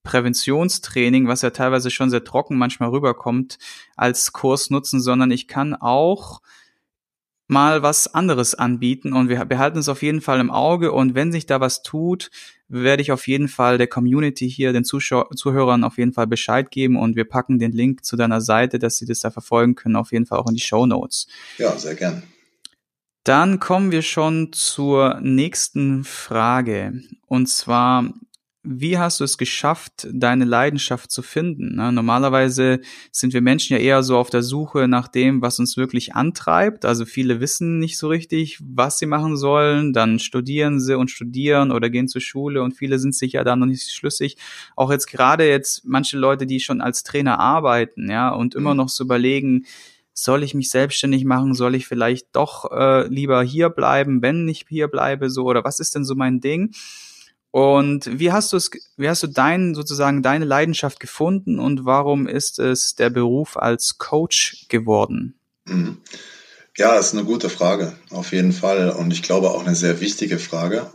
Präventionstraining, 0.02 1.28
was 1.28 1.42
ja 1.42 1.50
teilweise 1.50 1.90
schon 1.90 2.08
sehr 2.08 2.24
trocken 2.24 2.56
manchmal 2.56 2.88
rüberkommt, 2.88 3.58
als 3.96 4.32
Kurs 4.32 4.70
nutzen, 4.70 5.00
sondern 5.00 5.30
ich 5.30 5.46
kann 5.46 5.74
auch 5.74 6.40
mal 7.48 7.82
was 7.82 8.14
anderes 8.14 8.54
anbieten. 8.54 9.12
Und 9.12 9.28
wir 9.28 9.44
behalten 9.44 9.78
es 9.78 9.88
auf 9.88 10.02
jeden 10.02 10.22
Fall 10.22 10.40
im 10.40 10.50
Auge. 10.50 10.92
Und 10.92 11.14
wenn 11.14 11.32
sich 11.32 11.46
da 11.46 11.60
was 11.60 11.82
tut, 11.82 12.30
werde 12.70 13.02
ich 13.02 13.12
auf 13.12 13.26
jeden 13.26 13.49
Fall 13.49 13.78
der 13.78 13.88
Community 13.88 14.49
hier, 14.49 14.72
den 14.72 14.84
Zuschau 14.84 15.25
Zuhörern 15.34 15.84
auf 15.84 15.99
jeden 15.99 16.12
Fall 16.12 16.26
Bescheid 16.26 16.70
geben 16.70 16.96
und 16.96 17.17
wir 17.17 17.25
packen 17.25 17.58
den 17.58 17.72
Link 17.72 18.05
zu 18.05 18.17
deiner 18.17 18.40
Seite, 18.40 18.78
dass 18.78 18.96
sie 18.96 19.06
das 19.06 19.20
da 19.20 19.31
verfolgen 19.31 19.75
können, 19.75 19.96
auf 19.96 20.12
jeden 20.12 20.25
Fall 20.25 20.38
auch 20.38 20.49
in 20.49 20.55
die 20.55 20.62
Show 20.62 20.87
Notes. 20.87 21.26
Ja, 21.58 21.76
sehr 21.76 21.96
gern. 21.96 22.22
Dann 23.25 23.61
kommen 23.61 23.93
wir 23.93 24.02
schon 24.02 24.52
zur 24.52 25.20
nächsten 25.20 26.05
Frage 26.05 27.02
und 27.26 27.49
zwar 27.49 28.14
wie 28.62 28.98
hast 28.98 29.20
du 29.20 29.24
es 29.24 29.38
geschafft, 29.38 30.06
deine 30.12 30.44
Leidenschaft 30.44 31.10
zu 31.10 31.22
finden? 31.22 31.76
Ne? 31.76 31.92
Normalerweise 31.92 32.80
sind 33.10 33.32
wir 33.32 33.40
Menschen 33.40 33.74
ja 33.74 33.82
eher 33.82 34.02
so 34.02 34.18
auf 34.18 34.28
der 34.28 34.42
Suche 34.42 34.87
nach 34.87 35.08
dem, 35.08 35.40
was 35.40 35.58
uns 35.58 35.78
wirklich 35.78 36.14
antreibt. 36.14 36.85
Also 36.85 37.06
viele 37.06 37.40
wissen 37.40 37.78
nicht 37.78 37.96
so 37.96 38.08
richtig, 38.08 38.58
was 38.62 38.99
sie 38.99 39.06
machen 39.06 39.38
sollen. 39.38 39.94
Dann 39.94 40.18
studieren 40.18 40.78
sie 40.78 40.96
und 40.96 41.11
studieren 41.11 41.73
oder 41.73 41.88
gehen 41.88 42.06
zur 42.06 42.20
Schule 42.20 42.62
und 42.62 42.73
viele 42.73 42.99
sind 42.99 43.14
sich 43.14 43.32
ja 43.32 43.44
da 43.44 43.56
noch 43.56 43.66
nicht 43.66 43.90
schlüssig. 43.90 44.37
Auch 44.76 44.90
jetzt 44.90 45.06
gerade 45.06 45.49
jetzt 45.49 45.87
manche 45.87 46.18
Leute, 46.18 46.46
die 46.46 46.61
schon 46.61 46.82
als 46.82 47.02
Trainer 47.02 47.38
arbeiten, 47.38 48.11
ja, 48.11 48.28
und 48.28 48.54
immer 48.54 48.75
mhm. 48.75 48.78
noch 48.78 48.88
so 48.90 49.04
überlegen, 49.04 49.64
soll 50.12 50.42
ich 50.42 50.52
mich 50.52 50.68
selbstständig 50.68 51.25
machen? 51.25 51.54
Soll 51.54 51.75
ich 51.75 51.87
vielleicht 51.87 52.28
doch 52.32 52.70
äh, 52.73 53.06
lieber 53.08 53.42
hier 53.42 53.70
bleiben, 53.70 54.20
wenn 54.20 54.46
ich 54.49 54.66
hier 54.68 54.88
bleibe? 54.88 55.30
So 55.30 55.44
oder 55.44 55.64
was 55.64 55.80
ist 55.80 55.94
denn 55.94 56.04
so 56.04 56.14
mein 56.14 56.40
Ding? 56.40 56.73
Und 57.50 58.19
wie 58.19 58.30
hast 58.30 58.52
du 58.52 58.57
es, 58.57 58.71
wie 58.97 59.09
hast 59.09 59.23
du 59.23 59.26
dein, 59.26 59.75
sozusagen 59.75 60.23
deine 60.23 60.45
Leidenschaft 60.45 61.00
gefunden 61.00 61.59
und 61.59 61.85
warum 61.85 62.28
ist 62.28 62.59
es 62.59 62.95
der 62.95 63.11
Beruf 63.11 63.57
als 63.57 63.99
Coach 63.99 64.66
geworden? 64.69 65.35
Ja, 66.76 66.97
ist 66.97 67.12
eine 67.12 67.25
gute 67.25 67.50
Frage, 67.50 67.95
auf 68.11 68.33
jeden 68.33 68.52
Fall. 68.52 68.90
Und 68.90 69.12
ich 69.12 69.23
glaube 69.23 69.50
auch 69.50 69.66
eine 69.66 69.75
sehr 69.75 70.00
wichtige 70.00 70.38
Frage. 70.38 70.92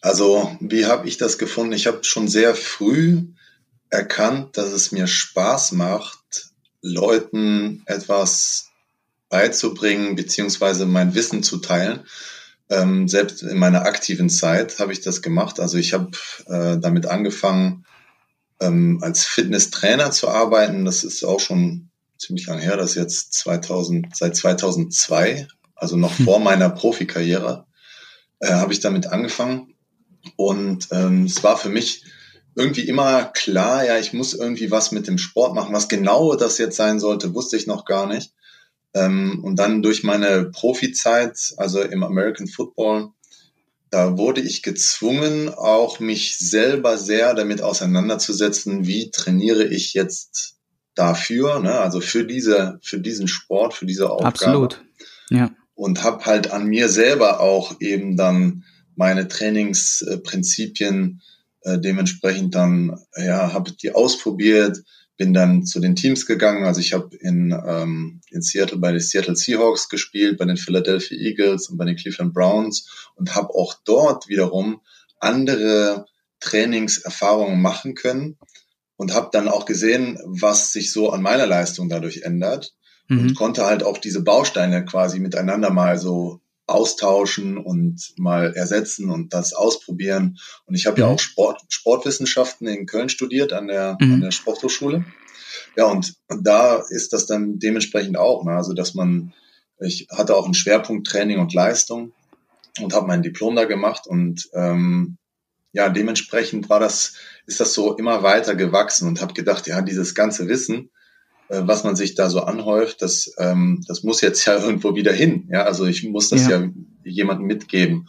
Also, 0.00 0.56
wie 0.60 0.86
habe 0.86 1.08
ich 1.08 1.16
das 1.16 1.38
gefunden? 1.38 1.72
Ich 1.72 1.86
habe 1.86 2.04
schon 2.04 2.28
sehr 2.28 2.54
früh 2.54 3.24
erkannt, 3.90 4.56
dass 4.56 4.70
es 4.72 4.92
mir 4.92 5.06
Spaß 5.06 5.72
macht, 5.72 6.50
Leuten 6.82 7.82
etwas 7.86 8.68
beizubringen, 9.28 10.14
beziehungsweise 10.14 10.86
mein 10.86 11.14
Wissen 11.14 11.42
zu 11.42 11.58
teilen. 11.58 12.04
Ähm, 12.70 13.08
selbst 13.08 13.42
in 13.42 13.58
meiner 13.58 13.82
aktiven 13.82 14.28
Zeit 14.28 14.78
habe 14.78 14.92
ich 14.92 15.00
das 15.00 15.22
gemacht. 15.22 15.58
Also 15.60 15.78
ich 15.78 15.94
habe 15.94 16.10
äh, 16.46 16.78
damit 16.78 17.06
angefangen, 17.06 17.86
ähm, 18.60 18.98
als 19.02 19.24
Fitnesstrainer 19.24 20.10
zu 20.10 20.28
arbeiten. 20.28 20.84
Das 20.84 21.04
ist 21.04 21.24
auch 21.24 21.40
schon 21.40 21.88
ziemlich 22.18 22.46
lang 22.46 22.58
her. 22.58 22.76
Das 22.76 22.90
ist 22.90 22.96
jetzt 22.96 23.34
2000, 23.34 24.14
seit 24.14 24.36
2002, 24.36 25.48
also 25.74 25.96
noch 25.96 26.18
hm. 26.18 26.24
vor 26.24 26.40
meiner 26.40 26.68
Profikarriere, 26.68 27.66
äh, 28.40 28.52
habe 28.52 28.72
ich 28.72 28.80
damit 28.80 29.06
angefangen. 29.06 29.74
Und 30.36 30.88
ähm, 30.90 31.24
es 31.24 31.42
war 31.42 31.56
für 31.56 31.70
mich 31.70 32.04
irgendwie 32.54 32.88
immer 32.88 33.24
klar, 33.24 33.84
ja, 33.84 33.98
ich 33.98 34.12
muss 34.12 34.34
irgendwie 34.34 34.70
was 34.70 34.90
mit 34.90 35.06
dem 35.06 35.16
Sport 35.16 35.54
machen. 35.54 35.72
Was 35.72 35.88
genau 35.88 36.34
das 36.34 36.58
jetzt 36.58 36.76
sein 36.76 36.98
sollte, 36.98 37.34
wusste 37.34 37.56
ich 37.56 37.66
noch 37.66 37.84
gar 37.84 38.06
nicht. 38.06 38.32
Ähm, 38.94 39.40
und 39.42 39.56
dann 39.56 39.82
durch 39.82 40.02
meine 40.02 40.46
Profizeit, 40.46 41.52
also 41.56 41.82
im 41.82 42.02
American 42.02 42.46
Football, 42.46 43.10
da 43.90 44.18
wurde 44.18 44.40
ich 44.40 44.62
gezwungen, 44.62 45.48
auch 45.48 45.98
mich 45.98 46.38
selber 46.38 46.98
sehr 46.98 47.34
damit 47.34 47.62
auseinanderzusetzen, 47.62 48.86
wie 48.86 49.10
trainiere 49.10 49.64
ich 49.64 49.94
jetzt 49.94 50.56
dafür, 50.94 51.60
ne? 51.60 51.78
also 51.78 52.00
für 52.00 52.24
diese, 52.24 52.78
für 52.82 53.00
diesen 53.00 53.28
Sport, 53.28 53.72
für 53.74 53.86
diese 53.86 54.10
Aufgabe. 54.10 54.28
Absolut. 54.28 54.84
Ja. 55.30 55.50
Und 55.74 56.02
habe 56.02 56.26
halt 56.26 56.50
an 56.50 56.66
mir 56.66 56.88
selber 56.88 57.40
auch 57.40 57.80
eben 57.80 58.16
dann 58.16 58.64
meine 58.96 59.28
Trainingsprinzipien 59.28 61.22
äh, 61.62 61.78
dementsprechend 61.78 62.54
dann, 62.54 62.98
ja, 63.16 63.52
habe 63.52 63.72
die 63.72 63.92
ausprobiert, 63.92 64.82
bin 65.18 65.34
dann 65.34 65.66
zu 65.66 65.80
den 65.80 65.96
Teams 65.96 66.24
gegangen. 66.24 66.64
Also 66.64 66.80
ich 66.80 66.94
habe 66.94 67.14
in, 67.16 67.50
ähm, 67.66 68.20
in 68.30 68.40
Seattle 68.40 68.78
bei 68.78 68.92
den 68.92 69.00
Seattle 69.00 69.36
Seahawks 69.36 69.88
gespielt, 69.88 70.38
bei 70.38 70.46
den 70.46 70.56
Philadelphia 70.56 71.18
Eagles 71.18 71.68
und 71.68 71.76
bei 71.76 71.84
den 71.84 71.96
Cleveland 71.96 72.32
Browns 72.32 73.10
und 73.16 73.34
habe 73.34 73.54
auch 73.54 73.74
dort 73.84 74.28
wiederum 74.28 74.80
andere 75.18 76.06
Trainingserfahrungen 76.40 77.60
machen 77.60 77.96
können 77.96 78.38
und 78.96 79.12
habe 79.12 79.28
dann 79.32 79.48
auch 79.48 79.66
gesehen, 79.66 80.18
was 80.24 80.72
sich 80.72 80.92
so 80.92 81.10
an 81.10 81.20
meiner 81.20 81.46
Leistung 81.46 81.88
dadurch 81.88 82.22
ändert 82.22 82.74
mhm. 83.08 83.20
und 83.20 83.34
konnte 83.34 83.66
halt 83.66 83.82
auch 83.82 83.98
diese 83.98 84.22
Bausteine 84.22 84.84
quasi 84.84 85.18
miteinander 85.18 85.70
mal 85.70 85.98
so 85.98 86.40
austauschen 86.68 87.56
und 87.56 88.12
mal 88.18 88.52
ersetzen 88.54 89.10
und 89.10 89.32
das 89.32 89.54
ausprobieren. 89.54 90.38
Und 90.66 90.74
ich 90.74 90.86
habe 90.86 90.96
mhm. 90.96 91.00
ja 91.00 91.14
auch 91.14 91.18
Sport, 91.18 91.62
Sportwissenschaften 91.68 92.68
in 92.68 92.86
Köln 92.86 93.08
studiert 93.08 93.52
an 93.52 93.68
der, 93.68 93.96
mhm. 94.00 94.14
an 94.14 94.20
der 94.20 94.30
Sporthochschule. 94.30 95.04
Ja, 95.76 95.86
und, 95.86 96.14
da 96.42 96.82
ist 96.90 97.12
das 97.12 97.26
dann 97.26 97.58
dementsprechend 97.58 98.18
auch, 98.18 98.44
ne? 98.44 98.52
also 98.52 98.74
dass 98.74 98.94
man, 98.94 99.32
ich 99.80 100.08
hatte 100.10 100.36
auch 100.36 100.44
einen 100.44 100.54
Schwerpunkt 100.54 101.06
Training 101.06 101.38
und 101.38 101.54
Leistung 101.54 102.12
und 102.80 102.92
habe 102.92 103.06
mein 103.06 103.22
Diplom 103.22 103.56
da 103.56 103.64
gemacht 103.64 104.06
und 104.06 104.48
ähm, 104.52 105.16
ja, 105.72 105.88
dementsprechend 105.88 106.68
war 106.68 106.80
das, 106.80 107.14
ist 107.46 107.60
das 107.60 107.74
so 107.74 107.96
immer 107.96 108.22
weiter 108.22 108.54
gewachsen 108.54 109.08
und 109.08 109.20
habe 109.20 109.34
gedacht, 109.34 109.66
ja, 109.66 109.80
dieses 109.80 110.14
ganze 110.14 110.48
Wissen, 110.48 110.90
was 111.48 111.84
man 111.84 111.96
sich 111.96 112.14
da 112.14 112.28
so 112.28 112.42
anhäuft, 112.42 113.02
das, 113.02 113.32
ähm, 113.38 113.84
das 113.88 114.02
muss 114.02 114.20
jetzt 114.20 114.44
ja 114.44 114.56
irgendwo 114.62 114.94
wieder 114.94 115.12
hin. 115.12 115.48
Ja, 115.50 115.64
also 115.64 115.86
ich 115.86 116.04
muss 116.04 116.28
das 116.28 116.46
ja, 116.46 116.60
ja 116.60 116.70
jemandem 117.04 117.46
mitgeben. 117.46 118.08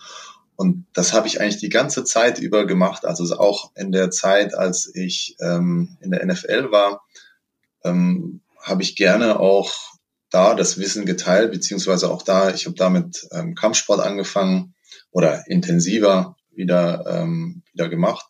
Und 0.55 0.86
das 0.93 1.13
habe 1.13 1.27
ich 1.27 1.39
eigentlich 1.39 1.62
die 1.62 1.69
ganze 1.69 2.03
Zeit 2.03 2.38
über 2.39 2.67
gemacht. 2.67 3.05
Also 3.05 3.38
auch 3.38 3.72
in 3.75 3.93
der 3.93 4.12
Zeit, 4.12 4.53
als 4.53 4.91
ich 4.93 5.38
ähm, 5.39 5.98
in 6.01 6.12
der 6.12 6.25
NFL 6.25 6.69
war, 6.69 7.01
ähm, 7.86 8.41
habe 8.62 8.84
ich 8.84 8.98
gerne 8.98 9.39
auch 9.39 9.74
da 10.29 10.53
das 10.53 10.77
Wissen 10.77 11.05
geteilt, 11.05 11.51
beziehungsweise 11.51 12.12
auch 12.12 12.24
da, 12.24 12.53
ich 12.53 12.65
habe 12.65 12.75
da 12.75 12.89
mit 12.89 13.27
ähm, 13.31 13.55
Kampfsport 13.55 14.01
angefangen 14.01 14.75
oder 15.12 15.48
intensiver 15.48 16.36
wieder, 16.51 17.05
ähm, 17.08 17.63
wieder 17.72 17.88
gemacht. 17.88 18.25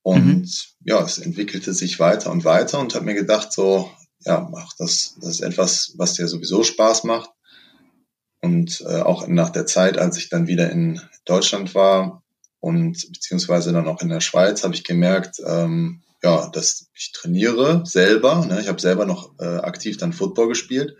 Und 0.00 0.26
mhm. 0.26 0.48
ja, 0.84 1.02
es 1.02 1.18
entwickelte 1.18 1.72
sich 1.72 1.98
weiter 2.00 2.30
und 2.30 2.44
weiter 2.44 2.78
und 2.78 2.94
habe 2.94 3.04
mir 3.04 3.14
gedacht, 3.14 3.52
so, 3.52 3.90
ja, 4.24 4.48
mach 4.50 4.72
das, 4.78 5.16
das 5.20 5.30
ist 5.30 5.40
etwas, 5.40 5.94
was 5.96 6.14
dir 6.14 6.28
sowieso 6.28 6.62
Spaß 6.62 7.04
macht. 7.04 7.30
Und 8.40 8.84
äh, 8.86 9.00
auch 9.00 9.26
nach 9.26 9.50
der 9.50 9.66
Zeit, 9.66 9.96
als 9.98 10.18
ich 10.18 10.28
dann 10.28 10.46
wieder 10.46 10.70
in 10.70 11.00
Deutschland 11.24 11.74
war 11.74 12.22
und 12.60 13.10
beziehungsweise 13.12 13.72
dann 13.72 13.88
auch 13.88 14.02
in 14.02 14.10
der 14.10 14.20
Schweiz, 14.20 14.64
habe 14.64 14.74
ich 14.74 14.84
gemerkt, 14.84 15.40
ähm, 15.46 16.02
ja, 16.22 16.48
dass 16.48 16.88
ich 16.94 17.12
trainiere 17.12 17.82
selber. 17.84 18.44
Ne? 18.46 18.60
Ich 18.60 18.68
habe 18.68 18.80
selber 18.80 19.06
noch 19.06 19.38
äh, 19.38 19.44
aktiv 19.44 19.96
dann 19.96 20.12
Football 20.12 20.48
gespielt, 20.48 20.96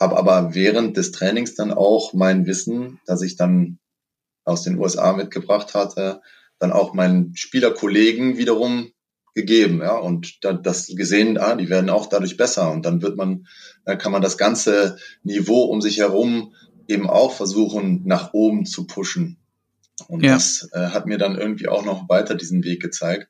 habe 0.00 0.16
aber 0.16 0.54
während 0.54 0.96
des 0.96 1.12
Trainings 1.12 1.54
dann 1.54 1.72
auch 1.72 2.12
mein 2.12 2.46
Wissen, 2.46 3.00
das 3.06 3.22
ich 3.22 3.36
dann 3.36 3.78
aus 4.44 4.62
den 4.62 4.78
USA 4.78 5.12
mitgebracht 5.12 5.74
hatte, 5.74 6.20
dann 6.58 6.72
auch 6.72 6.94
meinen 6.94 7.36
Spielerkollegen 7.36 8.38
wiederum 8.38 8.92
gegeben, 9.36 9.80
ja, 9.82 9.96
und 9.96 10.42
da, 10.44 10.54
das 10.54 10.88
gesehen, 10.96 11.36
ah, 11.36 11.54
die 11.54 11.68
werden 11.68 11.90
auch 11.90 12.06
dadurch 12.06 12.38
besser 12.38 12.72
und 12.72 12.86
dann 12.86 13.02
wird 13.02 13.16
man, 13.16 13.46
dann 13.84 13.98
kann 13.98 14.10
man 14.10 14.22
das 14.22 14.38
ganze 14.38 14.96
Niveau 15.22 15.64
um 15.64 15.82
sich 15.82 15.98
herum 15.98 16.54
eben 16.88 17.08
auch 17.08 17.32
versuchen, 17.32 18.02
nach 18.06 18.32
oben 18.32 18.64
zu 18.64 18.86
pushen. 18.86 19.36
Und 20.08 20.24
ja. 20.24 20.34
das 20.34 20.70
äh, 20.72 20.88
hat 20.88 21.04
mir 21.04 21.18
dann 21.18 21.38
irgendwie 21.38 21.68
auch 21.68 21.84
noch 21.84 22.08
weiter 22.08 22.34
diesen 22.34 22.64
Weg 22.64 22.80
gezeigt. 22.80 23.28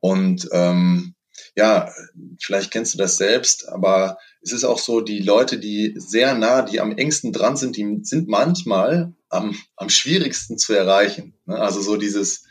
Und 0.00 0.48
ähm, 0.50 1.14
ja, 1.54 1.92
vielleicht 2.40 2.72
kennst 2.72 2.94
du 2.94 2.98
das 2.98 3.16
selbst, 3.16 3.68
aber 3.68 4.18
es 4.42 4.52
ist 4.52 4.64
auch 4.64 4.80
so, 4.80 5.00
die 5.00 5.20
Leute, 5.20 5.58
die 5.58 5.94
sehr 5.96 6.34
nah, 6.34 6.62
die 6.62 6.80
am 6.80 6.96
engsten 6.96 7.32
dran 7.32 7.56
sind, 7.56 7.76
die 7.76 8.00
sind 8.02 8.26
manchmal 8.26 9.14
am, 9.28 9.56
am 9.76 9.88
schwierigsten 9.88 10.58
zu 10.58 10.72
erreichen. 10.72 11.34
Ne? 11.46 11.56
Also 11.56 11.80
so 11.80 11.96
dieses, 11.96 12.45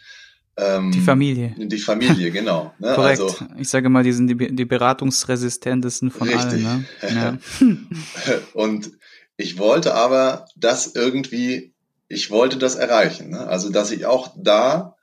ähm, 0.57 0.91
die 0.91 1.01
Familie. 1.01 1.53
Die 1.57 1.77
Familie, 1.77 2.31
genau. 2.31 2.73
Ne? 2.79 2.93
Korrekt. 2.93 3.21
Also, 3.21 3.45
ich 3.57 3.69
sage 3.69 3.89
mal, 3.89 4.03
die 4.03 4.13
sind 4.13 4.27
die, 4.27 4.55
die 4.55 4.65
beratungsresistentesten 4.65 6.11
von 6.11 6.29
richtig. 6.29 6.65
allen. 6.65 6.87
Ne? 7.01 7.39
Ja. 7.61 8.37
Und 8.53 8.91
ich 9.37 9.57
wollte 9.57 9.95
aber 9.95 10.45
das 10.55 10.95
irgendwie, 10.95 11.73
ich 12.07 12.31
wollte 12.31 12.57
das 12.57 12.75
erreichen. 12.75 13.31
Ne? 13.31 13.47
Also, 13.47 13.69
dass 13.69 13.91
ich 13.91 14.05
auch 14.05 14.33
da 14.37 14.95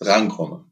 rankomme. 0.00 0.64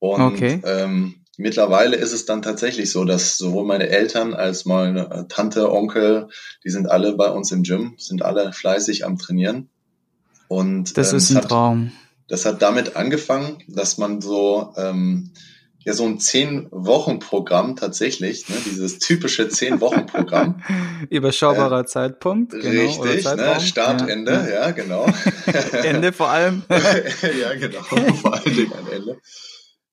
Und 0.00 0.20
okay. 0.20 0.60
ähm, 0.64 1.14
mittlerweile 1.38 1.96
ist 1.96 2.12
es 2.12 2.26
dann 2.26 2.42
tatsächlich 2.42 2.90
so, 2.90 3.04
dass 3.04 3.38
sowohl 3.38 3.64
meine 3.64 3.88
Eltern 3.88 4.34
als 4.34 4.64
meine 4.64 5.26
Tante, 5.28 5.72
Onkel, 5.72 6.28
die 6.64 6.70
sind 6.70 6.90
alle 6.90 7.14
bei 7.14 7.30
uns 7.30 7.52
im 7.52 7.62
Gym, 7.62 7.94
sind 7.96 8.22
alle 8.22 8.52
fleißig 8.52 9.06
am 9.06 9.18
Trainieren. 9.18 9.68
Und 10.48 10.98
das 10.98 11.12
ähm, 11.12 11.16
ist 11.16 11.30
ein 11.30 11.36
hat, 11.36 11.48
Traum 11.48 11.92
das 12.28 12.44
hat 12.44 12.62
damit 12.62 12.96
angefangen, 12.96 13.62
dass 13.68 13.98
man 13.98 14.20
so 14.20 14.72
ähm, 14.76 15.32
ja 15.84 15.92
so 15.92 16.04
ein 16.04 16.18
zehn-Wochen-Programm 16.18 17.76
tatsächlich, 17.76 18.48
ne, 18.48 18.56
dieses 18.64 18.98
typische 18.98 19.48
zehn-Wochen-Programm. 19.48 20.62
Überschaubarer 21.10 21.80
äh, 21.80 21.86
Zeitpunkt, 21.86 22.52
genau. 22.52 23.02
Richtig, 23.02 23.24
ne, 23.24 23.60
Start, 23.60 24.08
ja, 24.08 24.16
ja, 24.16 24.48
ja 24.48 24.70
genau. 24.70 25.06
Ende 25.72 26.12
vor 26.12 26.30
allem. 26.30 26.62
ja, 26.70 27.54
genau, 27.54 27.82
vor 27.82 28.34
allen 28.34 28.56
Dingen 28.56 28.72
ein 28.72 28.92
Ende. 28.92 29.20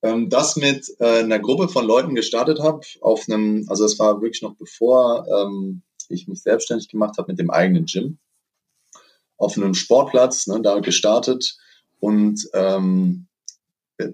Ähm, 0.02 0.30
das 0.30 0.56
mit 0.56 0.88
äh, 1.00 1.20
einer 1.20 1.40
Gruppe 1.40 1.68
von 1.68 1.86
Leuten 1.86 2.16
gestartet 2.16 2.60
habe, 2.62 2.82
auf 3.02 3.26
einem, 3.28 3.66
also 3.68 3.86
es 3.86 4.00
war 4.00 4.22
wirklich 4.22 4.42
noch 4.42 4.56
bevor 4.56 5.26
ähm, 5.28 5.84
ich 6.10 6.28
mich 6.28 6.42
selbstständig 6.42 6.88
gemacht 6.88 7.18
habe 7.18 7.32
mit 7.32 7.40
dem 7.40 7.52
eigenen 7.52 7.86
Gym, 7.86 8.18
auf 9.38 9.58
einem 9.58 9.74
Sportplatz, 9.74 10.48
ne, 10.48 10.62
da 10.62 10.80
gestartet, 10.80 11.58
und 12.02 12.50
ähm, 12.54 13.28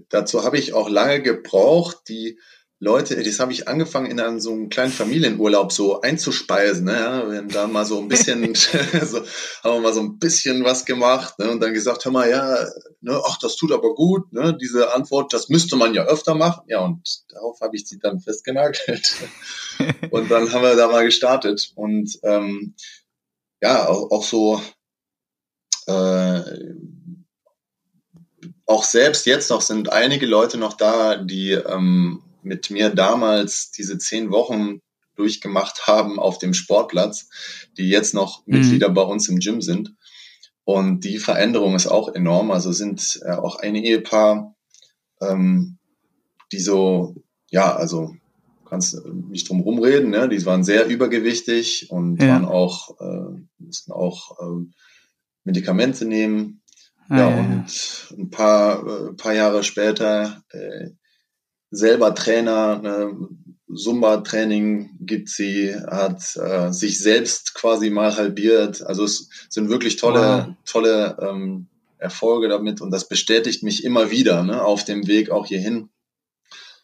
dazu 0.10 0.44
habe 0.44 0.58
ich 0.58 0.74
auch 0.74 0.90
lange 0.90 1.22
gebraucht, 1.22 1.98
die 2.10 2.38
Leute, 2.80 3.24
das 3.24 3.40
habe 3.40 3.54
ich 3.54 3.68
angefangen 3.68 4.12
in 4.12 4.20
einem, 4.20 4.40
so 4.40 4.52
einem 4.52 4.70
kleinen 4.70 4.92
Familienurlaub 4.92 5.72
so 5.72 6.02
einzuspeisen. 6.02 6.86
Ne? 6.86 6.94
Ja, 6.94 7.32
wir 7.32 7.38
haben 7.40 7.50
da 7.50 7.66
mal 7.66 7.86
so 7.86 7.98
ein 8.00 8.08
bisschen, 8.08 8.54
so, 8.56 9.22
haben 9.64 9.78
wir 9.78 9.80
mal 9.80 9.94
so 9.94 10.02
ein 10.02 10.20
bisschen 10.20 10.64
was 10.64 10.86
gemacht 10.86 11.40
ne? 11.40 11.50
und 11.50 11.60
dann 11.60 11.74
gesagt, 11.74 12.06
hör 12.06 12.12
mal, 12.12 12.30
ja, 12.30 12.68
ne, 13.02 13.20
ach, 13.26 13.40
das 13.40 13.56
tut 13.56 13.72
aber 13.72 13.96
gut. 13.96 14.32
Ne? 14.32 14.56
Diese 14.62 14.94
Antwort, 14.94 15.34
das 15.34 15.50
müsste 15.50 15.76
man 15.76 15.96
ja 15.96 16.04
öfter 16.04 16.36
machen. 16.36 16.66
Ja, 16.68 16.82
und 16.82 17.24
darauf 17.30 17.60
habe 17.62 17.76
ich 17.76 17.88
sie 17.88 17.98
dann 17.98 18.20
festgenagelt. 18.20 19.16
und 20.12 20.30
dann 20.30 20.52
haben 20.52 20.62
wir 20.62 20.76
da 20.76 20.88
mal 20.88 21.06
gestartet. 21.06 21.72
Und 21.74 22.20
ähm, 22.22 22.76
ja, 23.60 23.88
auch, 23.88 24.12
auch 24.12 24.24
so 24.24 24.62
äh, 25.88 26.42
auch 28.68 28.84
selbst 28.84 29.26
jetzt 29.26 29.50
noch 29.50 29.62
sind 29.62 29.92
einige 29.92 30.26
Leute 30.26 30.58
noch 30.58 30.74
da, 30.74 31.16
die 31.16 31.52
ähm, 31.52 32.22
mit 32.44 32.70
mir 32.70 32.90
damals 32.90 33.72
diese 33.72 33.98
zehn 33.98 34.30
Wochen 34.30 34.82
durchgemacht 35.16 35.88
haben 35.88 36.20
auf 36.20 36.38
dem 36.38 36.54
Sportplatz, 36.54 37.30
die 37.78 37.90
jetzt 37.90 38.14
noch 38.14 38.46
mhm. 38.46 38.60
Mitglieder 38.60 38.90
bei 38.90 39.02
uns 39.02 39.30
im 39.30 39.40
Gym 39.40 39.62
sind. 39.62 39.96
Und 40.66 41.06
die 41.06 41.18
Veränderung 41.18 41.76
ist 41.76 41.88
auch 41.88 42.14
enorm. 42.14 42.52
Also 42.52 42.74
sind 42.74 43.22
äh, 43.24 43.32
auch 43.32 43.56
ein 43.56 43.76
Ehepaar, 43.76 44.54
ähm, 45.22 45.78
die 46.52 46.60
so, 46.60 47.16
ja, 47.50 47.74
also 47.74 48.16
kannst 48.66 49.02
nicht 49.06 49.48
drum 49.48 49.62
rumreden, 49.62 50.10
ne? 50.10 50.28
die 50.28 50.46
waren 50.46 50.66
sehr 50.66 50.88
übergewichtig 50.88 51.90
und 51.90 52.22
ja. 52.22 52.34
waren 52.34 52.46
auch, 52.46 53.00
äh, 53.00 53.40
mussten 53.60 53.94
auch 53.94 54.38
äh, 54.42 54.66
Medikamente 55.46 56.04
nehmen 56.04 56.62
Ah, 57.10 57.18
ja, 57.18 57.30
ja, 57.30 57.38
und 57.38 57.66
ein 58.18 58.30
paar, 58.30 58.86
äh, 58.86 59.14
paar 59.14 59.34
Jahre 59.34 59.64
später 59.64 60.44
äh, 60.50 60.90
selber 61.72 62.16
Trainer, 62.16 62.80
ne, 62.80 63.18
Zumba-Training 63.74 64.98
gibt 65.02 65.30
sie, 65.30 65.76
hat 65.76 66.22
äh, 66.38 66.72
sich 66.72 67.00
selbst 67.00 67.54
quasi 67.54 67.90
mal 67.90 68.16
halbiert. 68.16 68.82
Also 68.82 69.04
es 69.04 69.30
sind 69.50 69.70
wirklich 69.70 69.98
tolle, 69.98 70.48
wow. 70.48 70.56
tolle 70.66 71.18
ähm, 71.22 71.68
Erfolge 71.98 72.48
damit 72.48 72.82
und 72.82 72.92
das 72.92 73.08
bestätigt 73.08 73.64
mich 73.64 73.84
immer 73.84 74.10
wieder 74.10 74.44
ne, 74.44 74.64
auf 74.64 74.86
dem 74.86 75.08
Weg 75.08 75.30
auch 75.32 75.46
hierhin. 75.46 75.90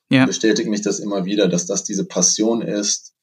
Ja. 0.10 0.26
Bestätigt 0.26 0.70
mich 0.70 0.82
das 0.82 1.00
immer 1.00 1.26
wieder, 1.26 1.48
dass 1.48 1.66
das 1.66 1.84
diese 1.84 2.06
Passion 2.06 2.62
ist, 2.62 3.14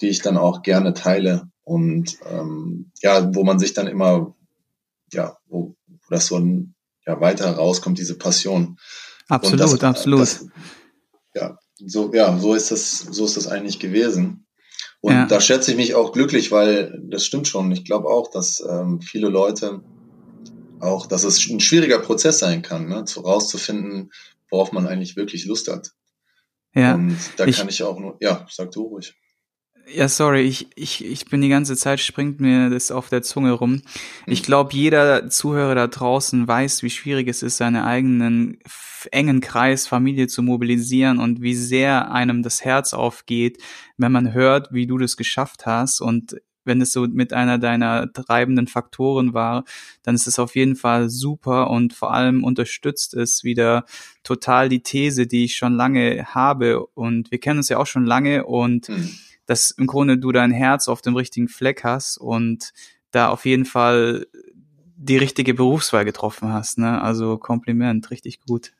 die 0.00 0.08
ich 0.08 0.22
dann 0.22 0.36
auch 0.36 0.62
gerne 0.62 0.94
teile 0.94 1.50
und 1.64 2.18
ähm, 2.24 2.92
ja, 3.02 3.34
wo 3.34 3.44
man 3.44 3.58
sich 3.58 3.74
dann 3.74 3.88
immer, 3.88 4.34
ja, 5.12 5.36
wo, 5.46 5.74
wo 6.08 6.14
das 6.14 6.26
so 6.26 6.36
ein, 6.38 6.74
ja, 7.06 7.20
weiter 7.20 7.50
rauskommt, 7.52 7.98
diese 7.98 8.18
Passion. 8.18 8.76
Absolut, 9.28 9.60
das, 9.60 9.82
absolut. 9.82 10.20
Das, 10.20 10.46
ja, 11.34 11.58
so, 11.76 12.12
ja, 12.12 12.38
so 12.38 12.54
ist 12.54 12.70
das, 12.70 12.98
so 12.98 13.24
ist 13.24 13.36
das 13.36 13.46
eigentlich 13.46 13.78
gewesen. 13.78 14.46
Und 15.00 15.12
ja. 15.12 15.26
da 15.26 15.40
schätze 15.40 15.70
ich 15.70 15.76
mich 15.76 15.94
auch 15.94 16.12
glücklich, 16.12 16.50
weil 16.50 17.00
das 17.08 17.24
stimmt 17.24 17.46
schon. 17.46 17.70
Ich 17.70 17.84
glaube 17.84 18.08
auch, 18.08 18.30
dass 18.30 18.60
ähm, 18.68 19.00
viele 19.00 19.28
Leute 19.28 19.82
auch, 20.80 21.06
dass 21.06 21.24
es 21.24 21.48
ein 21.48 21.60
schwieriger 21.60 22.00
Prozess 22.00 22.38
sein 22.38 22.62
kann, 22.62 22.88
ne, 22.88 23.04
zu 23.04 23.20
rauszufinden, 23.20 24.10
worauf 24.50 24.72
man 24.72 24.86
eigentlich 24.86 25.16
wirklich 25.16 25.44
Lust 25.44 25.68
hat. 25.68 25.92
Ja. 26.74 26.94
Und 26.94 27.16
da 27.36 27.46
ich, 27.46 27.56
kann 27.56 27.68
ich 27.68 27.82
auch 27.82 27.98
nur, 27.98 28.16
ja, 28.20 28.46
sag 28.50 28.70
du 28.72 28.82
ruhig. 28.82 29.14
Ja, 29.90 30.08
sorry, 30.08 30.42
ich, 30.42 30.68
ich, 30.74 31.04
ich 31.04 31.26
bin 31.26 31.40
die 31.40 31.48
ganze 31.48 31.74
Zeit, 31.74 32.00
springt 32.00 32.40
mir 32.40 32.68
das 32.68 32.90
auf 32.90 33.08
der 33.08 33.22
Zunge 33.22 33.52
rum. 33.52 33.80
Ich 34.26 34.42
glaube, 34.42 34.74
jeder 34.74 35.30
Zuhörer 35.30 35.74
da 35.74 35.86
draußen 35.86 36.46
weiß, 36.46 36.82
wie 36.82 36.90
schwierig 36.90 37.28
es 37.28 37.42
ist, 37.42 37.56
seinen 37.56 37.82
eigenen 37.82 38.58
engen 39.12 39.40
Kreis 39.40 39.86
Familie 39.86 40.26
zu 40.26 40.42
mobilisieren 40.42 41.18
und 41.18 41.40
wie 41.40 41.54
sehr 41.54 42.10
einem 42.10 42.42
das 42.42 42.64
Herz 42.64 42.92
aufgeht, 42.92 43.62
wenn 43.96 44.12
man 44.12 44.34
hört, 44.34 44.72
wie 44.72 44.86
du 44.86 44.98
das 44.98 45.16
geschafft 45.16 45.64
hast. 45.64 46.00
Und 46.00 46.36
wenn 46.64 46.82
es 46.82 46.92
so 46.92 47.06
mit 47.06 47.32
einer 47.32 47.58
deiner 47.58 48.12
treibenden 48.12 48.66
Faktoren 48.66 49.32
war, 49.32 49.64
dann 50.02 50.14
ist 50.14 50.26
es 50.26 50.38
auf 50.38 50.54
jeden 50.54 50.76
Fall 50.76 51.08
super 51.08 51.70
und 51.70 51.94
vor 51.94 52.12
allem 52.12 52.44
unterstützt 52.44 53.14
es 53.14 53.42
wieder 53.42 53.86
total 54.22 54.68
die 54.68 54.82
These, 54.82 55.26
die 55.26 55.44
ich 55.44 55.56
schon 55.56 55.74
lange 55.74 56.26
habe. 56.26 56.84
Und 56.88 57.30
wir 57.30 57.38
kennen 57.38 57.58
uns 57.58 57.70
ja 57.70 57.78
auch 57.78 57.86
schon 57.86 58.04
lange 58.04 58.44
und 58.44 58.90
mhm 58.90 59.18
dass 59.48 59.70
im 59.70 59.86
Grunde 59.86 60.18
du 60.18 60.30
dein 60.30 60.52
Herz 60.52 60.88
auf 60.88 61.00
dem 61.00 61.16
richtigen 61.16 61.48
Fleck 61.48 61.82
hast 61.82 62.18
und 62.18 62.72
da 63.10 63.30
auf 63.30 63.46
jeden 63.46 63.64
Fall 63.64 64.26
die 64.94 65.16
richtige 65.16 65.54
Berufswahl 65.54 66.04
getroffen 66.04 66.52
hast. 66.52 66.76
Ne? 66.76 67.00
Also 67.00 67.38
Kompliment, 67.38 68.10
richtig 68.10 68.40
gut. 68.42 68.72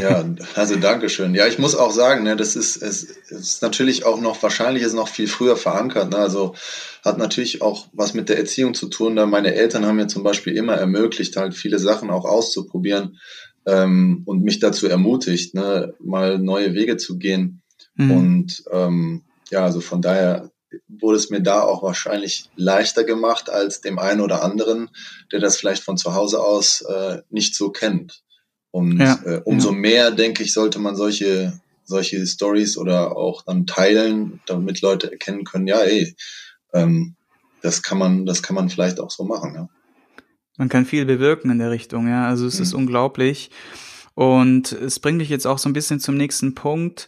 Ja, 0.00 0.24
also 0.56 0.74
Dankeschön. 0.74 1.36
Ja, 1.36 1.46
ich 1.46 1.60
muss 1.60 1.76
auch 1.76 1.92
sagen, 1.92 2.24
ne, 2.24 2.34
das 2.34 2.56
ist, 2.56 2.82
es 2.82 3.04
ist 3.04 3.62
natürlich 3.62 4.04
auch 4.04 4.20
noch, 4.20 4.42
wahrscheinlich 4.42 4.82
ist 4.82 4.94
noch 4.94 5.06
viel 5.06 5.28
früher 5.28 5.56
verankert. 5.56 6.10
Ne? 6.10 6.16
Also 6.16 6.56
hat 7.04 7.16
natürlich 7.16 7.62
auch 7.62 7.86
was 7.92 8.12
mit 8.12 8.28
der 8.28 8.38
Erziehung 8.38 8.74
zu 8.74 8.88
tun. 8.88 9.14
Da 9.14 9.24
meine 9.24 9.54
Eltern 9.54 9.86
haben 9.86 9.96
mir 9.96 10.08
zum 10.08 10.24
Beispiel 10.24 10.56
immer 10.56 10.74
ermöglicht, 10.74 11.36
halt 11.36 11.54
viele 11.54 11.78
Sachen 11.78 12.10
auch 12.10 12.24
auszuprobieren 12.24 13.20
ähm, 13.66 14.22
und 14.24 14.42
mich 14.42 14.58
dazu 14.58 14.88
ermutigt, 14.88 15.54
ne, 15.54 15.94
mal 16.00 16.40
neue 16.40 16.74
Wege 16.74 16.96
zu 16.96 17.18
gehen. 17.18 17.62
Mhm. 17.94 18.10
Und 18.10 18.64
ähm, 18.72 19.22
ja, 19.50 19.64
also 19.64 19.80
von 19.80 20.02
daher 20.02 20.50
wurde 20.88 21.16
es 21.16 21.30
mir 21.30 21.40
da 21.40 21.62
auch 21.62 21.82
wahrscheinlich 21.82 22.50
leichter 22.56 23.04
gemacht 23.04 23.50
als 23.50 23.80
dem 23.80 23.98
einen 23.98 24.20
oder 24.20 24.42
anderen, 24.42 24.90
der 25.32 25.40
das 25.40 25.56
vielleicht 25.56 25.82
von 25.82 25.96
zu 25.96 26.14
Hause 26.14 26.42
aus 26.42 26.82
äh, 26.82 27.22
nicht 27.30 27.54
so 27.54 27.70
kennt. 27.70 28.22
Und 28.70 28.98
ja, 28.98 29.18
äh, 29.24 29.40
umso 29.44 29.70
ja. 29.70 29.76
mehr, 29.76 30.10
denke 30.10 30.42
ich, 30.42 30.52
sollte 30.52 30.78
man 30.78 30.94
solche, 30.94 31.58
solche 31.84 32.26
Stories 32.26 32.76
oder 32.76 33.16
auch 33.16 33.42
dann 33.42 33.66
teilen, 33.66 34.40
damit 34.46 34.82
Leute 34.82 35.10
erkennen 35.10 35.44
können, 35.44 35.66
ja, 35.66 35.80
ey, 35.80 36.14
ähm, 36.74 37.16
das 37.62 37.82
kann 37.82 37.98
man, 37.98 38.26
das 38.26 38.42
kann 38.42 38.54
man 38.54 38.68
vielleicht 38.68 39.00
auch 39.00 39.10
so 39.10 39.24
machen, 39.24 39.54
ja. 39.54 39.68
Man 40.58 40.68
kann 40.68 40.86
viel 40.86 41.06
bewirken 41.06 41.50
in 41.50 41.60
der 41.60 41.70
Richtung, 41.70 42.08
ja. 42.08 42.26
Also 42.26 42.46
es 42.46 42.56
mhm. 42.56 42.62
ist 42.64 42.74
unglaublich. 42.74 43.50
Und 44.14 44.72
es 44.72 44.98
bringt 44.98 45.18
mich 45.18 45.28
jetzt 45.28 45.46
auch 45.46 45.58
so 45.58 45.68
ein 45.68 45.72
bisschen 45.72 46.00
zum 46.00 46.16
nächsten 46.16 46.56
Punkt 46.56 47.06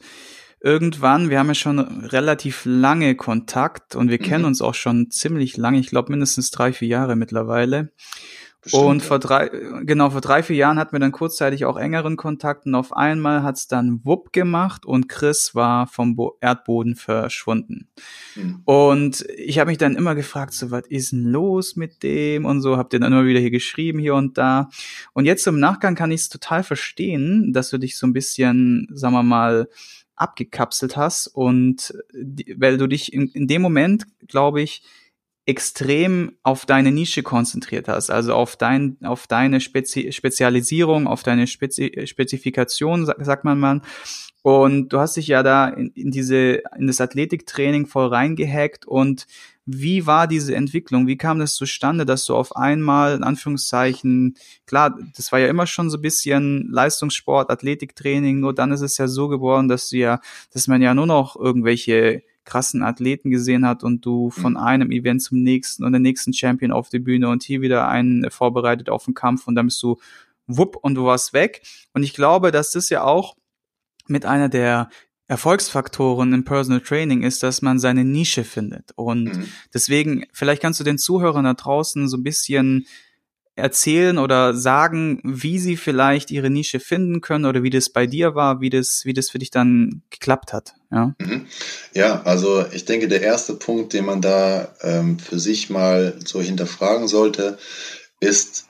irgendwann, 0.61 1.31
wir 1.31 1.39
haben 1.39 1.49
ja 1.49 1.55
schon 1.55 1.79
relativ 1.79 2.63
lange 2.65 3.15
Kontakt 3.15 3.97
und 3.97 4.11
wir 4.11 4.19
mhm. 4.21 4.25
kennen 4.25 4.45
uns 4.45 4.63
auch 4.63 4.75
schon 4.75 5.11
ziemlich 5.11 5.57
lange, 5.57 5.79
ich 5.79 5.89
glaube 5.89 6.13
mindestens 6.13 6.51
drei, 6.51 6.73
vier 6.73 6.89
Jahre 6.89 7.17
mittlerweile. 7.17 7.93
Bestimmt, 8.63 8.85
und 8.85 9.03
vor 9.03 9.19
drei, 9.19 9.51
genau, 9.85 10.11
vor 10.11 10.21
drei, 10.21 10.43
vier 10.43 10.57
Jahren 10.57 10.79
hatten 10.79 10.93
wir 10.93 11.01
dann 11.01 11.13
kurzzeitig 11.13 11.65
auch 11.65 11.79
engeren 11.79 12.19
Kontakt 12.19 12.67
und 12.67 12.75
auf 12.75 12.95
einmal 12.95 13.43
hat's 13.43 13.69
dann 13.69 14.01
Wupp 14.05 14.35
gemacht 14.35 14.85
und 14.85 15.09
Chris 15.09 15.55
war 15.55 15.87
vom 15.87 16.15
Bo 16.15 16.37
Erdboden 16.43 16.95
verschwunden. 16.95 17.89
Mhm. 18.37 18.61
Und 18.67 19.25
ich 19.35 19.59
habe 19.59 19.71
mich 19.71 19.79
dann 19.79 19.97
immer 19.97 20.15
gefragt, 20.15 20.53
so, 20.53 20.71
was 20.71 20.87
ist 20.89 21.13
denn 21.13 21.25
los 21.25 21.77
mit 21.77 22.03
dem 22.03 22.45
und 22.45 22.61
so, 22.61 22.77
habt 22.77 22.93
ihr 22.93 23.01
dann 23.01 23.13
immer 23.13 23.25
wieder 23.25 23.41
hier 23.41 23.51
geschrieben, 23.51 23.99
hier 23.99 24.15
und 24.15 24.37
da. 24.37 24.69
Und 25.15 25.25
jetzt 25.25 25.47
im 25.47 25.59
Nachgang 25.59 25.95
kann 25.95 26.11
ich 26.11 26.21
es 26.21 26.29
total 26.29 26.63
verstehen, 26.63 27.55
dass 27.55 27.71
du 27.71 27.79
dich 27.79 27.97
so 27.97 28.07
ein 28.07 28.13
bisschen, 28.13 28.89
sagen 28.93 29.15
wir 29.15 29.23
mal, 29.23 29.69
abgekapselt 30.21 30.97
hast 30.97 31.27
und 31.29 31.95
weil 32.57 32.77
du 32.77 32.87
dich 32.87 33.13
in, 33.13 33.29
in 33.29 33.49
dem 33.49 33.63
Moment, 33.63 34.05
glaube 34.29 34.61
ich, 34.61 34.83
extrem 35.47 36.37
auf 36.43 36.67
deine 36.67 36.93
Nische 36.93 37.23
konzentriert 37.23 37.89
hast, 37.89 38.11
also 38.11 38.35
auf 38.35 38.57
dein, 38.57 38.99
auf 39.03 39.27
deine 39.27 39.61
Spezi 39.61 40.13
Spezialisierung, 40.13 41.07
auf 41.07 41.23
deine 41.23 41.47
Spezi 41.47 42.03
Spezifikation, 42.05 43.07
sagt 43.07 43.45
man 43.45 43.59
mal. 43.59 43.81
Und 44.43 44.91
du 44.91 44.99
hast 44.99 45.17
dich 45.17 45.27
ja 45.27 45.43
da 45.43 45.69
in, 45.69 45.91
in 45.91 46.11
diese, 46.11 46.63
in 46.79 46.87
das 46.87 47.01
Athletiktraining 47.01 47.87
voll 47.87 48.09
reingehackt 48.09 48.87
und 48.87 49.27
wie 49.73 50.07
war 50.07 50.27
diese 50.27 50.55
Entwicklung? 50.55 51.07
Wie 51.07 51.17
kam 51.17 51.39
das 51.39 51.55
zustande, 51.55 52.05
dass 52.07 52.25
du 52.27 52.35
auf 52.35 52.57
einmal, 52.57 53.17
in 53.17 53.23
Anführungszeichen, 53.23 54.37
klar, 54.67 54.99
das 55.17 55.33
war 55.33 55.39
ja 55.39 55.49
immer 55.49 55.67
schon 55.67 55.91
so 55.91 55.99
ein 55.99 56.03
bisschen 56.03 56.69
Leistungssport, 56.71 57.51
Athletiktraining, 57.51 58.41
nur 58.41 58.55
dann 58.55 58.73
ist 58.73 58.81
es 58.81 58.99
ja 58.99 59.09
so 59.09 59.29
geworden, 59.29 59.69
dass 59.69 59.89
du 59.89 59.99
ja, 59.99 60.21
dass 60.53 60.67
man 60.67 60.83
ja 60.83 60.95
nur 60.95 61.07
noch 61.07 61.37
irgendwelche 61.37 62.23
krassen 62.45 62.83
Athleten 62.83 63.31
gesehen 63.31 63.67
hat 63.67 63.85
und 63.85 64.05
du 64.05 64.31
von 64.31 64.53
mhm. 64.53 64.59
einem 64.59 64.91
Event 64.91 65.23
zum 65.23 65.43
nächsten 65.43 65.85
und 65.85 65.93
der 65.93 66.01
nächsten 66.01 66.33
Champion 66.33 66.73
auf 66.73 66.89
die 66.89 66.99
Bühne 66.99 67.29
und 67.29 67.43
hier 67.43 67.61
wieder 67.61 67.89
einen 67.89 68.31
vorbereitet 68.31 68.89
auf 68.89 69.05
den 69.05 69.15
Kampf 69.15 69.47
und 69.47 69.55
dann 69.55 69.67
bist 69.67 69.83
du 69.83 69.99
wupp 70.47 70.77
und 70.77 70.95
du 70.97 71.05
warst 71.05 71.33
weg. 71.33 71.63
Und 71.93 72.03
ich 72.03 72.15
glaube, 72.15 72.51
dass 72.51 72.73
das 72.73 72.89
ja 72.89 73.05
auch 73.05 73.37
mit 74.09 74.27
einer 74.27 74.49
der 74.49 74.91
Erfolgsfaktoren 75.31 76.33
im 76.33 76.45
Personal 76.45 76.81
Training 76.81 77.23
ist, 77.23 77.45
dass 77.45 77.63
man 77.63 77.79
seine 77.79 78.05
Nische 78.05 78.43
findet. 78.43 78.91
Und 78.97 79.27
mhm. 79.27 79.49
deswegen, 79.73 80.27
vielleicht 80.33 80.61
kannst 80.61 80.81
du 80.81 80.85
den 80.85 80.99
Zuhörern 80.99 81.45
da 81.45 81.55
draußen 81.55 82.09
so 82.09 82.17
ein 82.17 82.25
bisschen 82.25 82.89
erzählen 83.55 84.19
oder 84.19 84.55
sagen, 84.55 85.21
wie 85.23 85.61
sie 85.61 85.77
vielleicht 85.77 86.33
ihre 86.33 86.51
Nische 86.51 86.81
finden 86.81 87.21
können 87.21 87.45
oder 87.45 87.63
wie 87.63 87.71
das 87.71 87.91
bei 87.91 88.09
dir 88.09 88.35
war, 88.35 88.61
wie 88.61 88.71
das, 88.71 89.05
wie 89.05 89.13
das 89.13 89.31
für 89.31 89.39
dich 89.39 89.53
dann 89.53 90.03
geklappt 90.11 90.53
hat. 90.53 90.75
Ja, 90.91 91.15
mhm. 91.21 91.47
ja 91.95 92.23
also 92.23 92.67
ich 92.73 92.85
denke, 92.85 93.07
der 93.07 93.23
erste 93.23 93.55
Punkt, 93.55 93.93
den 93.93 94.07
man 94.07 94.21
da 94.21 94.75
ähm, 94.81 95.21
für 95.21 95.39
sich 95.39 95.71
mal 95.71 96.19
so 96.25 96.41
hinterfragen 96.41 97.07
sollte, 97.07 97.57
ist, 98.19 98.67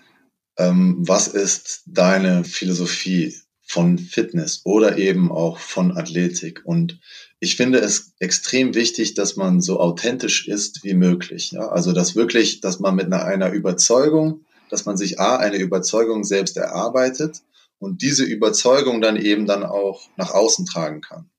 ähm, 0.59 0.97
was 0.99 1.27
ist 1.27 1.85
deine 1.87 2.45
Philosophie? 2.45 3.35
Von 3.71 3.99
Fitness 3.99 4.63
oder 4.65 4.99
eben 4.99 5.31
auch 5.31 5.61
von 5.61 5.97
Athletik. 5.97 6.63
Und 6.65 6.99
ich 7.39 7.55
finde 7.55 7.79
es 7.79 8.15
extrem 8.19 8.75
wichtig, 8.75 9.15
dass 9.15 9.37
man 9.37 9.61
so 9.61 9.79
authentisch 9.79 10.49
ist 10.49 10.83
wie 10.83 10.95
möglich. 10.95 11.53
Ja? 11.53 11.69
Also 11.69 11.93
dass 11.93 12.17
wirklich, 12.17 12.61
dass 12.61 12.81
man 12.81 12.97
mit 12.97 13.07
einer, 13.07 13.25
einer 13.25 13.53
Überzeugung, 13.53 14.45
dass 14.71 14.87
man 14.87 14.97
sich 14.97 15.21
A, 15.21 15.37
eine 15.37 15.59
Überzeugung 15.59 16.25
selbst 16.25 16.57
erarbeitet 16.57 17.43
und 17.79 18.03
diese 18.03 18.25
Überzeugung 18.25 19.01
dann 19.01 19.15
eben 19.15 19.47
dann 19.47 19.63
auch 19.63 20.09
nach 20.17 20.33
außen 20.33 20.67
tragen 20.67 21.01
kann. 21.01 21.31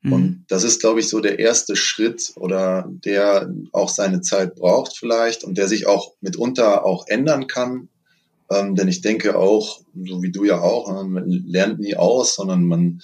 Mhm. 0.00 0.12
Und 0.14 0.44
das 0.48 0.64
ist, 0.64 0.80
glaube 0.80 1.00
ich, 1.00 1.10
so 1.10 1.20
der 1.20 1.38
erste 1.38 1.76
Schritt 1.76 2.32
oder 2.36 2.88
der 2.88 3.52
auch 3.72 3.90
seine 3.90 4.22
Zeit 4.22 4.54
braucht 4.54 4.96
vielleicht 4.96 5.44
und 5.44 5.58
der 5.58 5.68
sich 5.68 5.86
auch 5.86 6.14
mitunter 6.22 6.86
auch 6.86 7.06
ändern 7.08 7.46
kann 7.46 7.90
ähm, 8.54 8.74
denn 8.74 8.88
ich 8.88 9.00
denke 9.00 9.38
auch, 9.38 9.80
so 10.04 10.22
wie 10.22 10.32
du 10.32 10.44
ja 10.44 10.60
auch, 10.60 10.90
ne, 10.90 11.04
man 11.04 11.28
lernt 11.28 11.80
nie 11.80 11.96
aus, 11.96 12.36
sondern 12.36 12.64
man 12.64 13.00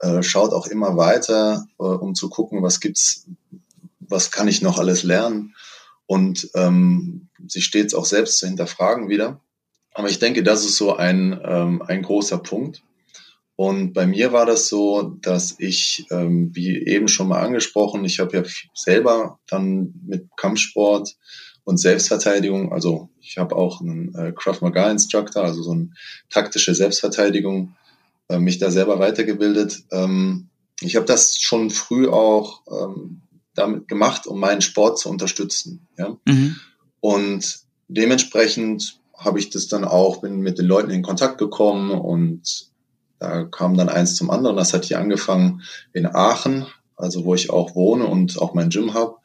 äh, 0.00 0.22
schaut 0.22 0.52
auch 0.52 0.66
immer 0.66 0.96
weiter, 0.96 1.66
äh, 1.78 1.82
um 1.82 2.14
zu 2.14 2.28
gucken, 2.28 2.62
was 2.62 2.80
gibt's, 2.80 3.26
was 4.00 4.30
kann 4.30 4.48
ich 4.48 4.62
noch 4.62 4.78
alles 4.78 5.02
lernen 5.02 5.54
und 6.06 6.50
ähm, 6.54 7.28
sich 7.46 7.64
stets 7.64 7.94
auch 7.94 8.04
selbst 8.04 8.38
zu 8.38 8.46
hinterfragen 8.46 9.08
wieder. 9.08 9.40
Aber 9.94 10.08
ich 10.08 10.18
denke, 10.18 10.42
das 10.42 10.64
ist 10.64 10.76
so 10.76 10.96
ein, 10.96 11.40
ähm, 11.44 11.82
ein 11.82 12.02
großer 12.02 12.38
Punkt. 12.38 12.82
Und 13.56 13.92
bei 13.92 14.06
mir 14.06 14.32
war 14.32 14.46
das 14.46 14.68
so, 14.68 15.16
dass 15.20 15.54
ich, 15.58 16.06
ähm, 16.10 16.50
wie 16.54 16.84
eben 16.86 17.08
schon 17.08 17.28
mal 17.28 17.42
angesprochen, 17.42 18.04
ich 18.04 18.18
habe 18.18 18.36
ja 18.38 18.42
selber 18.74 19.38
dann 19.46 19.94
mit 20.06 20.28
Kampfsport 20.36 21.16
und 21.64 21.78
Selbstverteidigung. 21.78 22.72
Also 22.72 23.08
ich 23.20 23.38
habe 23.38 23.56
auch 23.56 23.80
einen 23.80 24.14
äh, 24.14 24.32
Krav 24.32 24.60
Maga 24.60 24.90
Instructor, 24.90 25.44
also 25.44 25.62
so 25.62 25.72
eine 25.72 25.90
taktische 26.30 26.74
Selbstverteidigung, 26.74 27.74
äh, 28.28 28.38
mich 28.38 28.58
da 28.58 28.70
selber 28.70 28.98
weitergebildet. 28.98 29.84
Ähm, 29.90 30.48
ich 30.80 30.96
habe 30.96 31.06
das 31.06 31.38
schon 31.38 31.70
früh 31.70 32.08
auch 32.08 32.62
ähm, 32.70 33.22
damit 33.54 33.88
gemacht, 33.88 34.26
um 34.26 34.40
meinen 34.40 34.62
Sport 34.62 34.98
zu 34.98 35.08
unterstützen. 35.08 35.86
Ja? 35.96 36.16
Mhm. 36.24 36.56
Und 37.00 37.60
dementsprechend 37.88 38.98
habe 39.16 39.38
ich 39.38 39.50
das 39.50 39.68
dann 39.68 39.84
auch, 39.84 40.20
bin 40.20 40.40
mit 40.40 40.58
den 40.58 40.66
Leuten 40.66 40.90
in 40.90 41.02
Kontakt 41.02 41.38
gekommen 41.38 41.90
und 41.92 42.70
da 43.18 43.44
kam 43.44 43.76
dann 43.76 43.88
eins 43.88 44.16
zum 44.16 44.30
anderen. 44.30 44.56
Das 44.56 44.74
hat 44.74 44.84
hier 44.84 44.98
angefangen 44.98 45.62
in 45.92 46.06
Aachen, 46.06 46.66
also 46.96 47.24
wo 47.24 47.34
ich 47.34 47.50
auch 47.50 47.76
wohne 47.76 48.06
und 48.06 48.38
auch 48.38 48.54
mein 48.54 48.70
Gym 48.70 48.94
habe. 48.94 49.16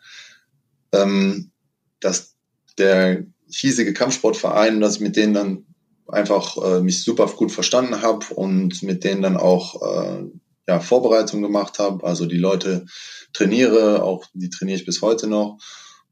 Ähm, 0.91 1.49
dass 1.99 2.35
der 2.77 3.25
hiesige 3.49 3.93
Kampfsportverein, 3.93 4.79
dass 4.79 4.95
ich 4.95 5.01
mit 5.01 5.15
denen 5.15 5.33
dann 5.33 5.65
einfach 6.07 6.57
äh, 6.57 6.81
mich 6.81 7.03
super 7.03 7.27
gut 7.27 7.51
verstanden 7.51 8.01
habe 8.01 8.25
und 8.33 8.81
mit 8.83 9.03
denen 9.03 9.21
dann 9.21 9.37
auch 9.37 9.81
äh, 9.81 10.23
ja, 10.67 10.79
Vorbereitung 10.79 11.41
gemacht 11.41 11.79
habe, 11.79 12.05
also 12.05 12.25
die 12.25 12.37
Leute 12.37 12.85
trainiere, 13.33 14.03
auch 14.03 14.25
die 14.33 14.49
trainiere 14.49 14.79
ich 14.79 14.85
bis 14.85 15.01
heute 15.01 15.27
noch. 15.27 15.57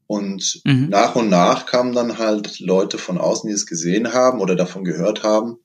Und 0.06 0.60
mhm. 0.64 0.88
nach 0.88 1.16
und 1.16 1.28
nach 1.28 1.66
kamen 1.66 1.92
dann 1.92 2.18
halt 2.18 2.60
Leute 2.60 2.96
von 2.96 3.18
außen, 3.18 3.48
die 3.48 3.54
es 3.54 3.66
gesehen 3.66 4.12
haben 4.12 4.40
oder 4.40 4.54
davon 4.54 4.84
gehört 4.84 5.24
haben. 5.24 5.58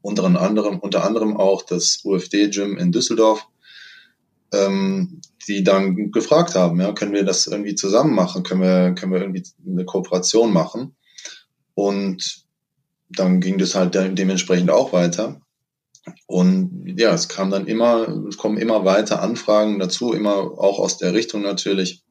Unter 0.00 0.24
anderem, 0.24 0.78
unter 0.78 1.04
anderem 1.04 1.36
auch 1.36 1.62
das 1.62 2.00
UFD-Gym 2.04 2.76
in 2.76 2.92
Düsseldorf, 2.92 3.46
ähm, 4.52 5.20
die 5.46 5.64
dann 5.64 6.10
gefragt 6.10 6.54
haben, 6.54 6.80
ja, 6.80 6.92
können 6.92 7.12
wir 7.12 7.24
das 7.24 7.46
irgendwie 7.46 7.74
zusammen 7.74 8.14
machen? 8.14 8.42
Können 8.42 8.62
wir, 8.62 8.94
können 8.94 9.12
wir 9.12 9.20
irgendwie 9.20 9.44
eine 9.66 9.84
Kooperation 9.84 10.52
machen? 10.52 10.96
Und 11.74 12.44
dann 13.08 13.40
ging 13.40 13.58
das 13.58 13.74
halt 13.74 13.94
dementsprechend 13.94 14.70
auch 14.70 14.92
weiter. 14.92 15.40
Und 16.26 16.94
ja, 16.98 17.12
es 17.12 17.28
kam 17.28 17.50
dann 17.50 17.66
immer, 17.66 18.08
es 18.28 18.36
kommen 18.36 18.58
immer 18.58 18.84
weiter 18.84 19.22
Anfragen 19.22 19.78
dazu, 19.78 20.12
immer 20.12 20.36
auch 20.36 20.78
aus 20.78 20.98
der 20.98 21.14
Richtung 21.14 21.42
natürlich. 21.42 22.02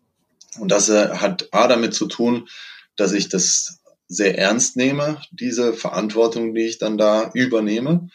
Und 0.59 0.71
das 0.71 0.89
äh, 0.89 1.09
hat 1.09 1.49
A 1.51 1.67
damit 1.67 1.93
zu 1.93 2.07
tun, 2.07 2.47
dass 2.95 3.11
ich 3.11 3.29
das 3.29 3.79
sehr 4.07 4.37
ernst 4.37 4.77
nehme, 4.77 5.21
diese 5.31 5.73
Verantwortung, 5.73 6.53
die 6.53 6.65
ich 6.65 6.77
dann 6.77 6.97
da 6.97 7.29
übernehme. 7.33 8.09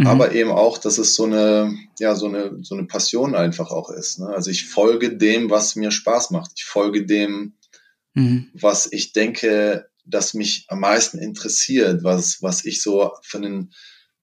Mhm. 0.00 0.06
Aber 0.06 0.32
eben 0.32 0.50
auch, 0.50 0.78
dass 0.78 0.96
es 0.96 1.14
so 1.14 1.24
eine, 1.24 1.76
ja, 1.98 2.14
so 2.14 2.26
eine, 2.26 2.56
so 2.62 2.74
eine 2.74 2.86
Passion 2.86 3.34
einfach 3.34 3.70
auch 3.70 3.90
ist. 3.90 4.18
Ne? 4.18 4.28
Also 4.28 4.50
ich 4.50 4.64
folge 4.64 5.14
dem, 5.14 5.50
was 5.50 5.76
mir 5.76 5.90
Spaß 5.90 6.30
macht. 6.30 6.52
Ich 6.56 6.64
folge 6.64 7.04
dem, 7.04 7.52
mhm. 8.14 8.48
was 8.54 8.90
ich 8.90 9.12
denke, 9.12 9.90
das 10.06 10.32
mich 10.32 10.64
am 10.68 10.80
meisten 10.80 11.18
interessiert, 11.18 12.02
was, 12.02 12.40
was 12.40 12.64
ich 12.64 12.80
so 12.80 13.12
für 13.20 13.36
einen, 13.36 13.74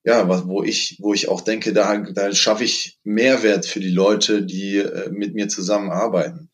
ja, 0.03 0.27
was, 0.27 0.47
wo 0.47 0.63
ich, 0.63 0.97
wo 0.99 1.13
ich 1.13 1.29
auch 1.29 1.41
denke, 1.41 1.73
da, 1.73 1.95
da 1.95 2.33
schaffe 2.33 2.63
ich 2.63 2.97
Mehrwert 3.03 3.67
für 3.67 3.79
die 3.79 3.91
Leute, 3.91 4.41
die 4.41 4.77
äh, 4.77 5.11
mit 5.11 5.35
mir 5.35 5.47
zusammenarbeiten. 5.47 6.49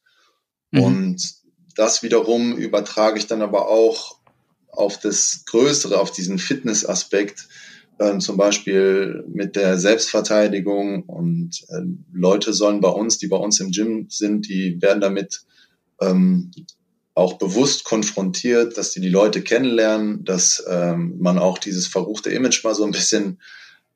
Mhm. 0.72 0.82
Und 0.82 1.34
das 1.78 2.04
wiederum 2.04 2.58
übertrage 2.58 3.20
ich 3.20 3.28
dann 3.28 3.42
aber 3.42 3.70
auch 3.70 4.20
auf 4.68 5.00
das 5.00 5.44
Größere, 5.46 5.98
auf 5.98 6.12
diesen 6.12 6.40
Fitnessaspekt, 6.40 7.48
äh, 8.00 8.18
zum 8.20 8.38
Beispiel 8.38 9.24
mit 9.28 9.56
der 9.56 9.78
Selbstverteidigung 9.78 11.04
und 11.04 11.64
äh, 11.70 11.82
Leute 12.12 12.54
sollen 12.54 12.82
bei 12.82 12.90
uns, 12.90 13.18
die 13.18 13.28
bei 13.28 13.38
uns 13.38 13.60
im 13.60 13.72
Gym 13.72 14.08
sind, 14.10 14.48
die 14.48 14.82
werden 14.82 15.02
damit 15.02 15.42
ähm, 16.02 16.52
auch 17.16 17.34
bewusst 17.34 17.84
konfrontiert, 17.84 18.78
dass 18.78 18.92
die 18.92 19.02
die 19.02 19.10
Leute 19.10 19.42
kennenlernen, 19.42 20.24
dass 20.26 20.64
ähm, 20.68 21.16
man 21.20 21.38
auch 21.38 21.58
dieses 21.58 21.88
verruchte 21.88 22.32
Image 22.32 22.64
mal 22.64 22.74
so 22.74 22.84
ein 22.84 22.92
bisschen 22.92 23.40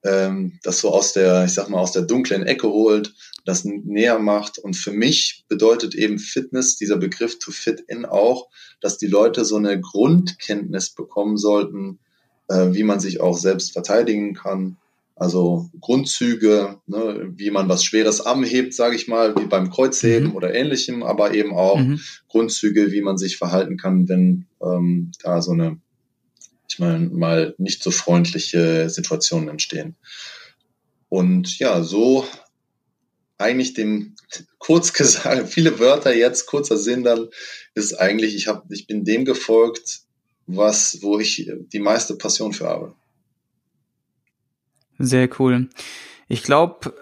ähm, 0.04 0.60
das 0.64 0.80
so 0.80 0.92
aus 0.92 1.14
der, 1.14 1.46
ich 1.46 1.54
sag 1.54 1.70
mal, 1.70 1.80
aus 1.80 1.92
der 1.92 2.04
dunklen 2.04 2.44
Ecke 2.44 2.68
holt, 2.68 3.14
das 3.46 3.66
näher 3.66 4.20
macht. 4.20 4.60
Und 4.60 4.76
für 4.76 4.92
mich 4.92 5.46
bedeutet 5.48 5.96
eben 5.96 6.20
Fitness, 6.20 6.78
dieser 6.78 6.98
Begriff 6.98 7.40
to 7.40 7.52
fit 7.52 7.84
in 7.88 8.06
auch, 8.06 8.50
dass 8.82 8.98
die 8.98 9.08
Leute 9.08 9.46
so 9.46 9.56
eine 9.56 9.80
Grundkenntnis 9.80 10.92
bekommen 10.94 11.38
sollten, 11.38 12.00
äh, 12.48 12.68
wie 12.72 12.84
man 12.84 13.00
sich 13.00 13.22
auch 13.22 13.38
selbst 13.38 13.74
verteidigen 13.74 14.34
kann, 14.34 14.78
also 15.20 15.70
Grundzüge, 15.82 16.78
ne, 16.86 17.32
wie 17.36 17.50
man 17.50 17.68
was 17.70 17.84
Schweres 17.84 18.22
anhebt, 18.22 18.74
sage 18.76 18.96
ich 18.96 19.08
mal, 19.08 19.36
wie 19.36 19.46
beim 19.46 19.72
Kreuzheben 19.72 20.30
mhm. 20.30 20.36
oder 20.36 20.54
ähnlichem, 20.54 21.02
aber 21.02 21.34
eben 21.34 21.56
auch 21.56 21.80
mhm. 21.80 22.00
Grundzüge, 22.28 22.92
wie 22.92 23.02
man 23.02 23.18
sich 23.18 23.38
verhalten 23.38 23.78
kann, 23.78 24.08
wenn 24.08 24.46
ähm, 24.62 25.12
da 25.24 25.42
so 25.42 25.52
eine, 25.52 25.78
ich 26.70 26.78
meine, 26.78 27.10
mal 27.10 27.56
nicht 27.58 27.82
so 27.82 27.90
freundliche 27.90 28.90
Situationen 28.92 29.50
entstehen. 29.50 29.96
Und 31.10 31.58
ja, 31.58 31.82
so 31.82 32.26
eigentlich 33.40 33.74
dem 33.74 34.16
kurz 34.60 34.94
gesagt, 34.94 35.50
viele 35.50 35.80
Wörter 35.80 36.14
jetzt, 36.16 36.46
kurzer 36.46 36.78
Sinn 36.78 37.04
dann, 37.04 37.30
ist 37.74 37.94
eigentlich, 37.94 38.36
ich 38.36 38.48
habe, 38.48 38.64
ich 38.70 38.86
bin 38.86 39.04
dem 39.04 39.26
gefolgt, 39.26 40.02
was, 40.48 41.00
wo 41.02 41.20
ich 41.20 41.50
die 41.74 41.80
meiste 41.80 42.16
Passion 42.16 42.54
für 42.54 42.68
habe. 42.68 42.96
Sehr 44.98 45.30
cool. 45.40 45.70
Ich 46.28 46.42
glaube, 46.44 46.94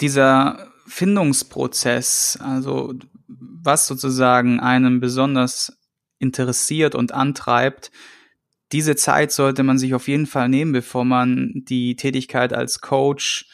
dieser 0.00 0.72
Findungsprozess, 0.86 2.38
also 2.40 2.94
was 3.28 3.86
sozusagen 3.86 4.60
einem 4.60 5.00
besonders 5.00 5.78
interessiert 6.18 6.94
und 6.94 7.12
antreibt, 7.12 7.92
diese 8.72 8.96
Zeit 8.96 9.30
sollte 9.30 9.62
man 9.62 9.78
sich 9.78 9.94
auf 9.94 10.08
jeden 10.08 10.26
Fall 10.26 10.48
nehmen, 10.48 10.72
bevor 10.72 11.04
man 11.04 11.52
die 11.68 11.96
Tätigkeit 11.96 12.52
als 12.52 12.80
Coach 12.80 13.46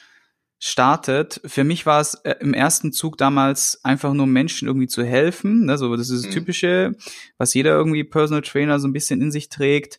startet. 0.61 1.41
Für 1.45 1.65
mich 1.65 1.87
war 1.87 2.01
es 2.01 2.15
äh, 2.15 2.37
im 2.41 2.55
ersten 2.55 2.93
Zug 2.93 3.17
damals 3.17 3.81
einfach 3.83 4.13
nur 4.13 4.27
Menschen 4.27 4.69
irgendwie 4.69 4.87
zu 4.87 5.03
helfen. 5.03 5.71
Also 5.71 5.97
das 5.97 6.11
ist 6.11 6.25
das 6.25 6.31
mhm. 6.31 6.35
Typische, 6.35 6.97
was 7.39 7.55
jeder 7.55 7.71
irgendwie 7.73 8.05
Personal 8.05 8.43
Trainer 8.43 8.79
so 8.79 8.87
ein 8.87 8.93
bisschen 8.93 9.23
in 9.23 9.33
sich 9.33 9.49
trägt 9.49 9.99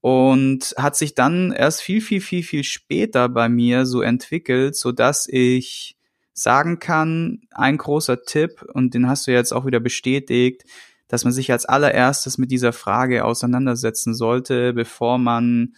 und 0.00 0.74
hat 0.78 0.96
sich 0.96 1.14
dann 1.14 1.50
erst 1.50 1.82
viel, 1.82 2.00
viel, 2.00 2.20
viel, 2.20 2.44
viel 2.44 2.62
später 2.62 3.28
bei 3.28 3.48
mir 3.48 3.84
so 3.84 4.00
entwickelt, 4.00 4.76
so 4.76 4.92
dass 4.92 5.26
ich 5.28 5.96
sagen 6.32 6.78
kann, 6.78 7.40
ein 7.50 7.76
großer 7.76 8.22
Tipp, 8.22 8.62
und 8.74 8.94
den 8.94 9.08
hast 9.08 9.26
du 9.26 9.32
jetzt 9.32 9.52
auch 9.52 9.66
wieder 9.66 9.80
bestätigt, 9.80 10.64
dass 11.08 11.24
man 11.24 11.32
sich 11.32 11.50
als 11.50 11.64
allererstes 11.66 12.38
mit 12.38 12.52
dieser 12.52 12.72
Frage 12.72 13.24
auseinandersetzen 13.24 14.14
sollte, 14.14 14.72
bevor 14.72 15.18
man 15.18 15.74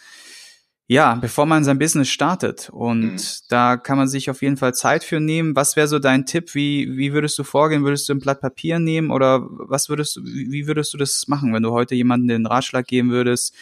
ja, 0.88 1.14
bevor 1.14 1.46
man 1.46 1.62
sein 1.62 1.78
Business 1.78 2.08
startet. 2.08 2.70
Und 2.72 3.12
mhm. 3.12 3.18
da 3.48 3.76
kann 3.76 3.98
man 3.98 4.08
sich 4.08 4.30
auf 4.30 4.42
jeden 4.42 4.56
Fall 4.56 4.74
Zeit 4.74 5.04
für 5.04 5.20
nehmen. 5.20 5.54
Was 5.54 5.76
wäre 5.76 5.86
so 5.86 5.98
dein 5.98 6.26
Tipp? 6.26 6.54
Wie, 6.54 6.96
wie 6.96 7.12
würdest 7.12 7.38
du 7.38 7.44
vorgehen? 7.44 7.84
Würdest 7.84 8.08
du 8.08 8.14
ein 8.14 8.20
Blatt 8.20 8.40
Papier 8.40 8.78
nehmen 8.80 9.10
oder 9.10 9.46
was 9.50 9.88
würdest 9.88 10.16
du, 10.16 10.24
wie 10.24 10.66
würdest 10.66 10.92
du 10.92 10.98
das 10.98 11.28
machen, 11.28 11.52
wenn 11.52 11.62
du 11.62 11.70
heute 11.70 11.94
jemanden 11.94 12.26
den 12.26 12.46
Ratschlag 12.46 12.86
geben 12.86 13.10
würdest? 13.10 13.54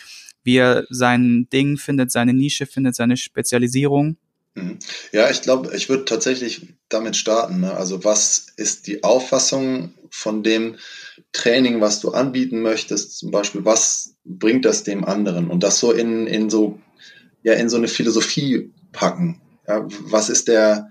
wie 0.47 0.59
er 0.59 0.87
sein 0.89 1.49
Ding 1.53 1.77
findet, 1.77 2.13
seine 2.13 2.33
Nische 2.33 2.67
findet, 2.67 2.95
seine 2.95 3.17
Spezialisierung? 3.17 4.17
Mhm. 4.55 4.79
Ja, 5.13 5.29
ich 5.29 5.43
glaube, 5.43 5.75
ich 5.77 5.89
würde 5.89 6.05
tatsächlich 6.05 6.69
damit 6.89 7.17
starten. 7.17 7.61
Ne? 7.61 7.73
Also 7.77 8.05
was 8.05 8.47
ist 8.57 8.87
die 8.87 9.03
Auffassung 9.03 9.93
von 10.09 10.45
dem 10.45 10.77
Training, 11.33 11.81
was 11.81 12.01
du 12.01 12.13
anbieten 12.13 12.63
möchtest? 12.63 13.19
Zum 13.19 13.33
Beispiel, 13.33 13.65
was 13.65 14.15
bringt 14.25 14.65
das 14.65 14.85
dem 14.85 15.05
anderen? 15.05 15.51
Und 15.51 15.65
das 15.65 15.81
so 15.81 15.91
in, 15.91 16.29
in 16.29 16.49
so, 16.49 16.79
ja, 17.47 17.53
in 17.53 17.69
so 17.69 17.77
eine 17.77 17.87
Philosophie 17.87 18.73
packen. 18.91 19.41
Ja, 19.69 19.87
was 20.01 20.31
ist 20.31 20.49
der, 20.49 20.89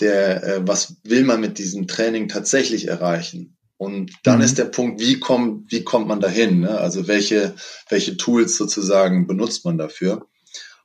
der, 0.00 0.42
äh, 0.42 0.66
was 0.66 0.96
will 1.04 1.22
man 1.22 1.40
mit 1.40 1.58
diesem 1.58 1.86
Training 1.86 2.26
tatsächlich 2.26 2.88
erreichen? 2.88 3.56
Und 3.76 4.10
dann 4.24 4.38
mhm. 4.38 4.44
ist 4.44 4.58
der 4.58 4.64
Punkt, 4.64 5.00
wie 5.00 5.20
kommt, 5.20 5.70
wie 5.70 5.84
kommt 5.84 6.08
man 6.08 6.18
dahin? 6.18 6.60
Ne? 6.60 6.76
Also 6.76 7.06
welche, 7.06 7.54
welche 7.88 8.16
Tools 8.16 8.56
sozusagen 8.56 9.28
benutzt 9.28 9.64
man 9.64 9.78
dafür? 9.78 10.26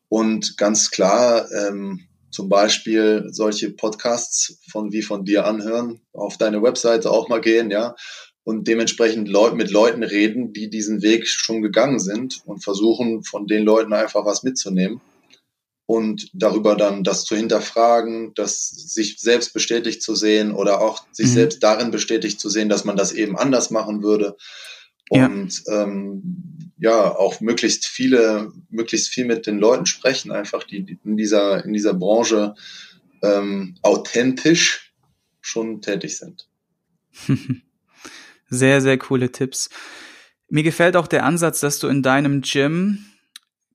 Und 0.08 0.55
ganz 0.58 0.91
klar, 0.91 1.51
ähm, 1.51 2.01
zum 2.29 2.47
Beispiel 2.47 3.25
solche 3.32 3.71
Podcasts 3.71 4.60
von 4.71 4.91
wie 4.91 5.01
von 5.01 5.25
dir 5.25 5.47
anhören, 5.47 6.01
auf 6.13 6.38
deine 6.38 6.62
Webseite 6.62 7.10
auch 7.10 7.27
mal 7.27 7.41
gehen, 7.41 7.71
ja, 7.71 7.95
und 8.43 8.67
dementsprechend 8.67 9.28
Leut 9.28 9.56
mit 9.56 9.71
Leuten 9.71 10.04
reden, 10.04 10.54
die 10.54 10.69
diesen 10.69 11.02
Weg 11.02 11.28
schon 11.28 11.62
gegangen 11.62 11.99
sind 11.99 12.41
und 12.45 12.63
versuchen, 12.63 13.23
von 13.23 13.47
den 13.47 13.63
Leuten 13.63 13.93
einfach 13.93 14.25
was 14.25 14.43
mitzunehmen 14.43 15.02
und 15.89 16.30
darüber 16.34 16.75
dann 16.75 17.04
das 17.04 17.25
zu 17.25 17.36
hinterfragen, 17.36 18.34
das 18.36 18.69
sich 18.69 19.19
selbst 19.19 19.54
bestätigt 19.54 20.04
zu 20.04 20.13
sehen 20.13 20.52
oder 20.52 20.82
auch 20.82 21.04
sich 21.12 21.30
mhm. 21.30 21.34
selbst 21.34 21.63
darin 21.63 21.89
bestätigt 21.89 22.39
zu 22.39 22.47
sehen, 22.47 22.69
dass 22.69 22.86
man 22.86 22.95
das 22.95 23.12
eben 23.12 23.36
anders 23.36 23.71
machen 23.71 24.04
würde. 24.04 24.38
Und 25.10 25.63
ja. 25.65 25.84
Ähm, 25.86 26.71
ja, 26.78 27.15
auch 27.15 27.41
möglichst 27.41 27.88
viele, 27.88 28.52
möglichst 28.69 29.10
viel 29.10 29.25
mit 29.25 29.47
den 29.47 29.58
Leuten 29.58 29.88
sprechen, 29.88 30.32
einfach 30.32 30.63
die 30.63 30.99
in 31.04 31.17
dieser, 31.17 31.65
in 31.65 31.73
dieser 31.73 31.95
Branche 31.95 32.54
ähm, 33.23 33.75
authentisch 33.82 34.93
schon 35.41 35.82
tätig 35.82 36.19
sind. 36.19 36.47
Sehr, 38.49 38.81
sehr 38.81 38.97
coole 38.97 39.31
Tipps. 39.31 39.69
Mir 40.49 40.63
gefällt 40.63 40.95
auch 40.95 41.07
der 41.07 41.25
Ansatz, 41.25 41.59
dass 41.59 41.79
du 41.79 41.88
in 41.88 42.01
deinem 42.01 42.41
Gym 42.41 43.05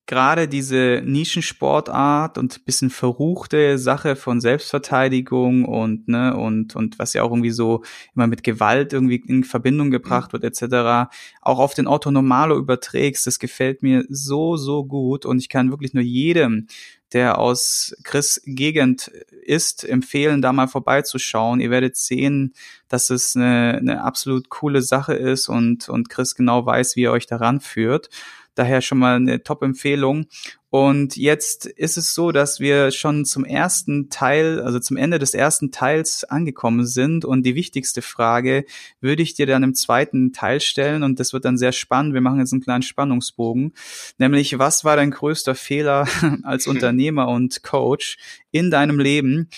gerade 0.06 0.48
diese 0.48 1.02
Nischensportart 1.04 2.36
und 2.36 2.64
bisschen 2.66 2.90
verruchte 2.90 3.78
Sache 3.78 4.16
von 4.16 4.40
Selbstverteidigung 4.40 5.64
und 5.64 6.08
ne 6.08 6.36
und 6.36 6.76
und 6.76 6.98
was 6.98 7.14
ja 7.14 7.22
auch 7.22 7.30
irgendwie 7.30 7.50
so 7.50 7.82
immer 8.14 8.26
mit 8.26 8.44
Gewalt 8.44 8.92
irgendwie 8.92 9.22
in 9.26 9.44
Verbindung 9.44 9.90
gebracht 9.90 10.34
wird 10.34 10.44
etc. 10.44 11.10
auch 11.40 11.58
auf 11.58 11.72
den 11.72 11.86
Autonomalo 11.86 12.58
überträgst, 12.58 13.26
das 13.26 13.38
gefällt 13.38 13.82
mir 13.82 14.04
so 14.10 14.56
so 14.56 14.84
gut 14.84 15.24
und 15.24 15.38
ich 15.38 15.48
kann 15.48 15.70
wirklich 15.70 15.94
nur 15.94 16.04
jedem 16.04 16.66
der 17.14 17.38
aus 17.38 17.96
Chris 18.02 18.42
Gegend 18.44 19.08
ist, 19.44 19.84
empfehlen, 19.84 20.42
da 20.42 20.52
mal 20.52 20.66
vorbeizuschauen. 20.66 21.60
Ihr 21.60 21.70
werdet 21.70 21.96
sehen, 21.96 22.54
dass 22.88 23.08
es 23.10 23.36
eine, 23.36 23.78
eine 23.78 24.02
absolut 24.02 24.48
coole 24.50 24.82
Sache 24.82 25.14
ist 25.14 25.48
und, 25.48 25.88
und 25.88 26.10
Chris 26.10 26.34
genau 26.34 26.66
weiß, 26.66 26.96
wie 26.96 27.04
er 27.04 27.12
euch 27.12 27.26
daran 27.26 27.60
führt. 27.60 28.10
Daher 28.54 28.80
schon 28.80 28.98
mal 28.98 29.16
eine 29.16 29.42
Top-Empfehlung. 29.42 30.26
Und 30.70 31.16
jetzt 31.16 31.66
ist 31.66 31.96
es 31.96 32.14
so, 32.14 32.32
dass 32.32 32.58
wir 32.58 32.90
schon 32.90 33.24
zum 33.24 33.44
ersten 33.44 34.10
Teil, 34.10 34.60
also 34.60 34.80
zum 34.80 34.96
Ende 34.96 35.20
des 35.20 35.32
ersten 35.32 35.70
Teils 35.70 36.24
angekommen 36.24 36.84
sind. 36.84 37.24
Und 37.24 37.44
die 37.44 37.54
wichtigste 37.54 38.02
Frage 38.02 38.64
würde 39.00 39.22
ich 39.22 39.34
dir 39.34 39.46
dann 39.46 39.62
im 39.62 39.74
zweiten 39.74 40.32
Teil 40.32 40.60
stellen. 40.60 41.04
Und 41.04 41.20
das 41.20 41.32
wird 41.32 41.44
dann 41.44 41.58
sehr 41.58 41.70
spannend. 41.70 42.14
Wir 42.14 42.20
machen 42.20 42.40
jetzt 42.40 42.52
einen 42.52 42.62
kleinen 42.62 42.82
Spannungsbogen. 42.82 43.72
Nämlich, 44.18 44.58
was 44.58 44.84
war 44.84 44.96
dein 44.96 45.12
größter 45.12 45.54
Fehler 45.54 46.08
als 46.42 46.66
Unternehmer 46.68 47.28
und 47.28 47.62
Coach 47.62 48.16
in 48.50 48.72
deinem 48.72 48.98
Leben? 48.98 49.48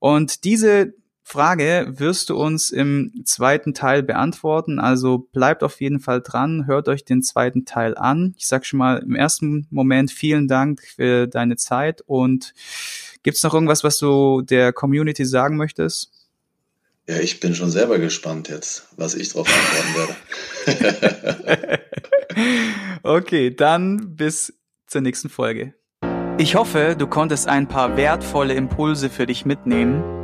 Und 0.00 0.42
diese 0.44 0.94
Frage 1.26 1.86
wirst 1.88 2.28
du 2.28 2.36
uns 2.36 2.70
im 2.70 3.22
zweiten 3.24 3.72
Teil 3.72 4.02
beantworten. 4.02 4.78
Also 4.78 5.18
bleibt 5.18 5.62
auf 5.62 5.80
jeden 5.80 5.98
Fall 5.98 6.20
dran, 6.20 6.66
hört 6.66 6.86
euch 6.86 7.06
den 7.06 7.22
zweiten 7.22 7.64
Teil 7.64 7.96
an. 7.96 8.34
Ich 8.36 8.46
sage 8.46 8.66
schon 8.66 8.78
mal 8.78 8.98
im 8.98 9.14
ersten 9.16 9.66
Moment 9.70 10.12
vielen 10.12 10.48
Dank 10.48 10.82
für 10.82 11.26
deine 11.26 11.56
Zeit 11.56 12.02
und 12.02 12.52
gibt's 13.22 13.42
noch 13.42 13.54
irgendwas, 13.54 13.82
was 13.82 13.96
du 13.98 14.42
der 14.42 14.74
Community 14.74 15.24
sagen 15.24 15.56
möchtest? 15.56 16.10
Ja, 17.08 17.18
ich 17.18 17.40
bin 17.40 17.54
schon 17.54 17.70
selber 17.70 17.98
gespannt 17.98 18.48
jetzt, 18.50 18.88
was 18.96 19.14
ich 19.14 19.30
darauf 19.30 19.48
antworten 19.48 20.16
werde. 20.66 21.80
okay, 23.02 23.50
dann 23.50 24.14
bis 24.14 24.52
zur 24.86 25.00
nächsten 25.00 25.30
Folge. 25.30 25.74
Ich 26.36 26.54
hoffe, 26.54 26.96
du 26.98 27.06
konntest 27.06 27.48
ein 27.48 27.66
paar 27.66 27.96
wertvolle 27.96 28.54
Impulse 28.54 29.08
für 29.08 29.24
dich 29.26 29.46
mitnehmen 29.46 30.23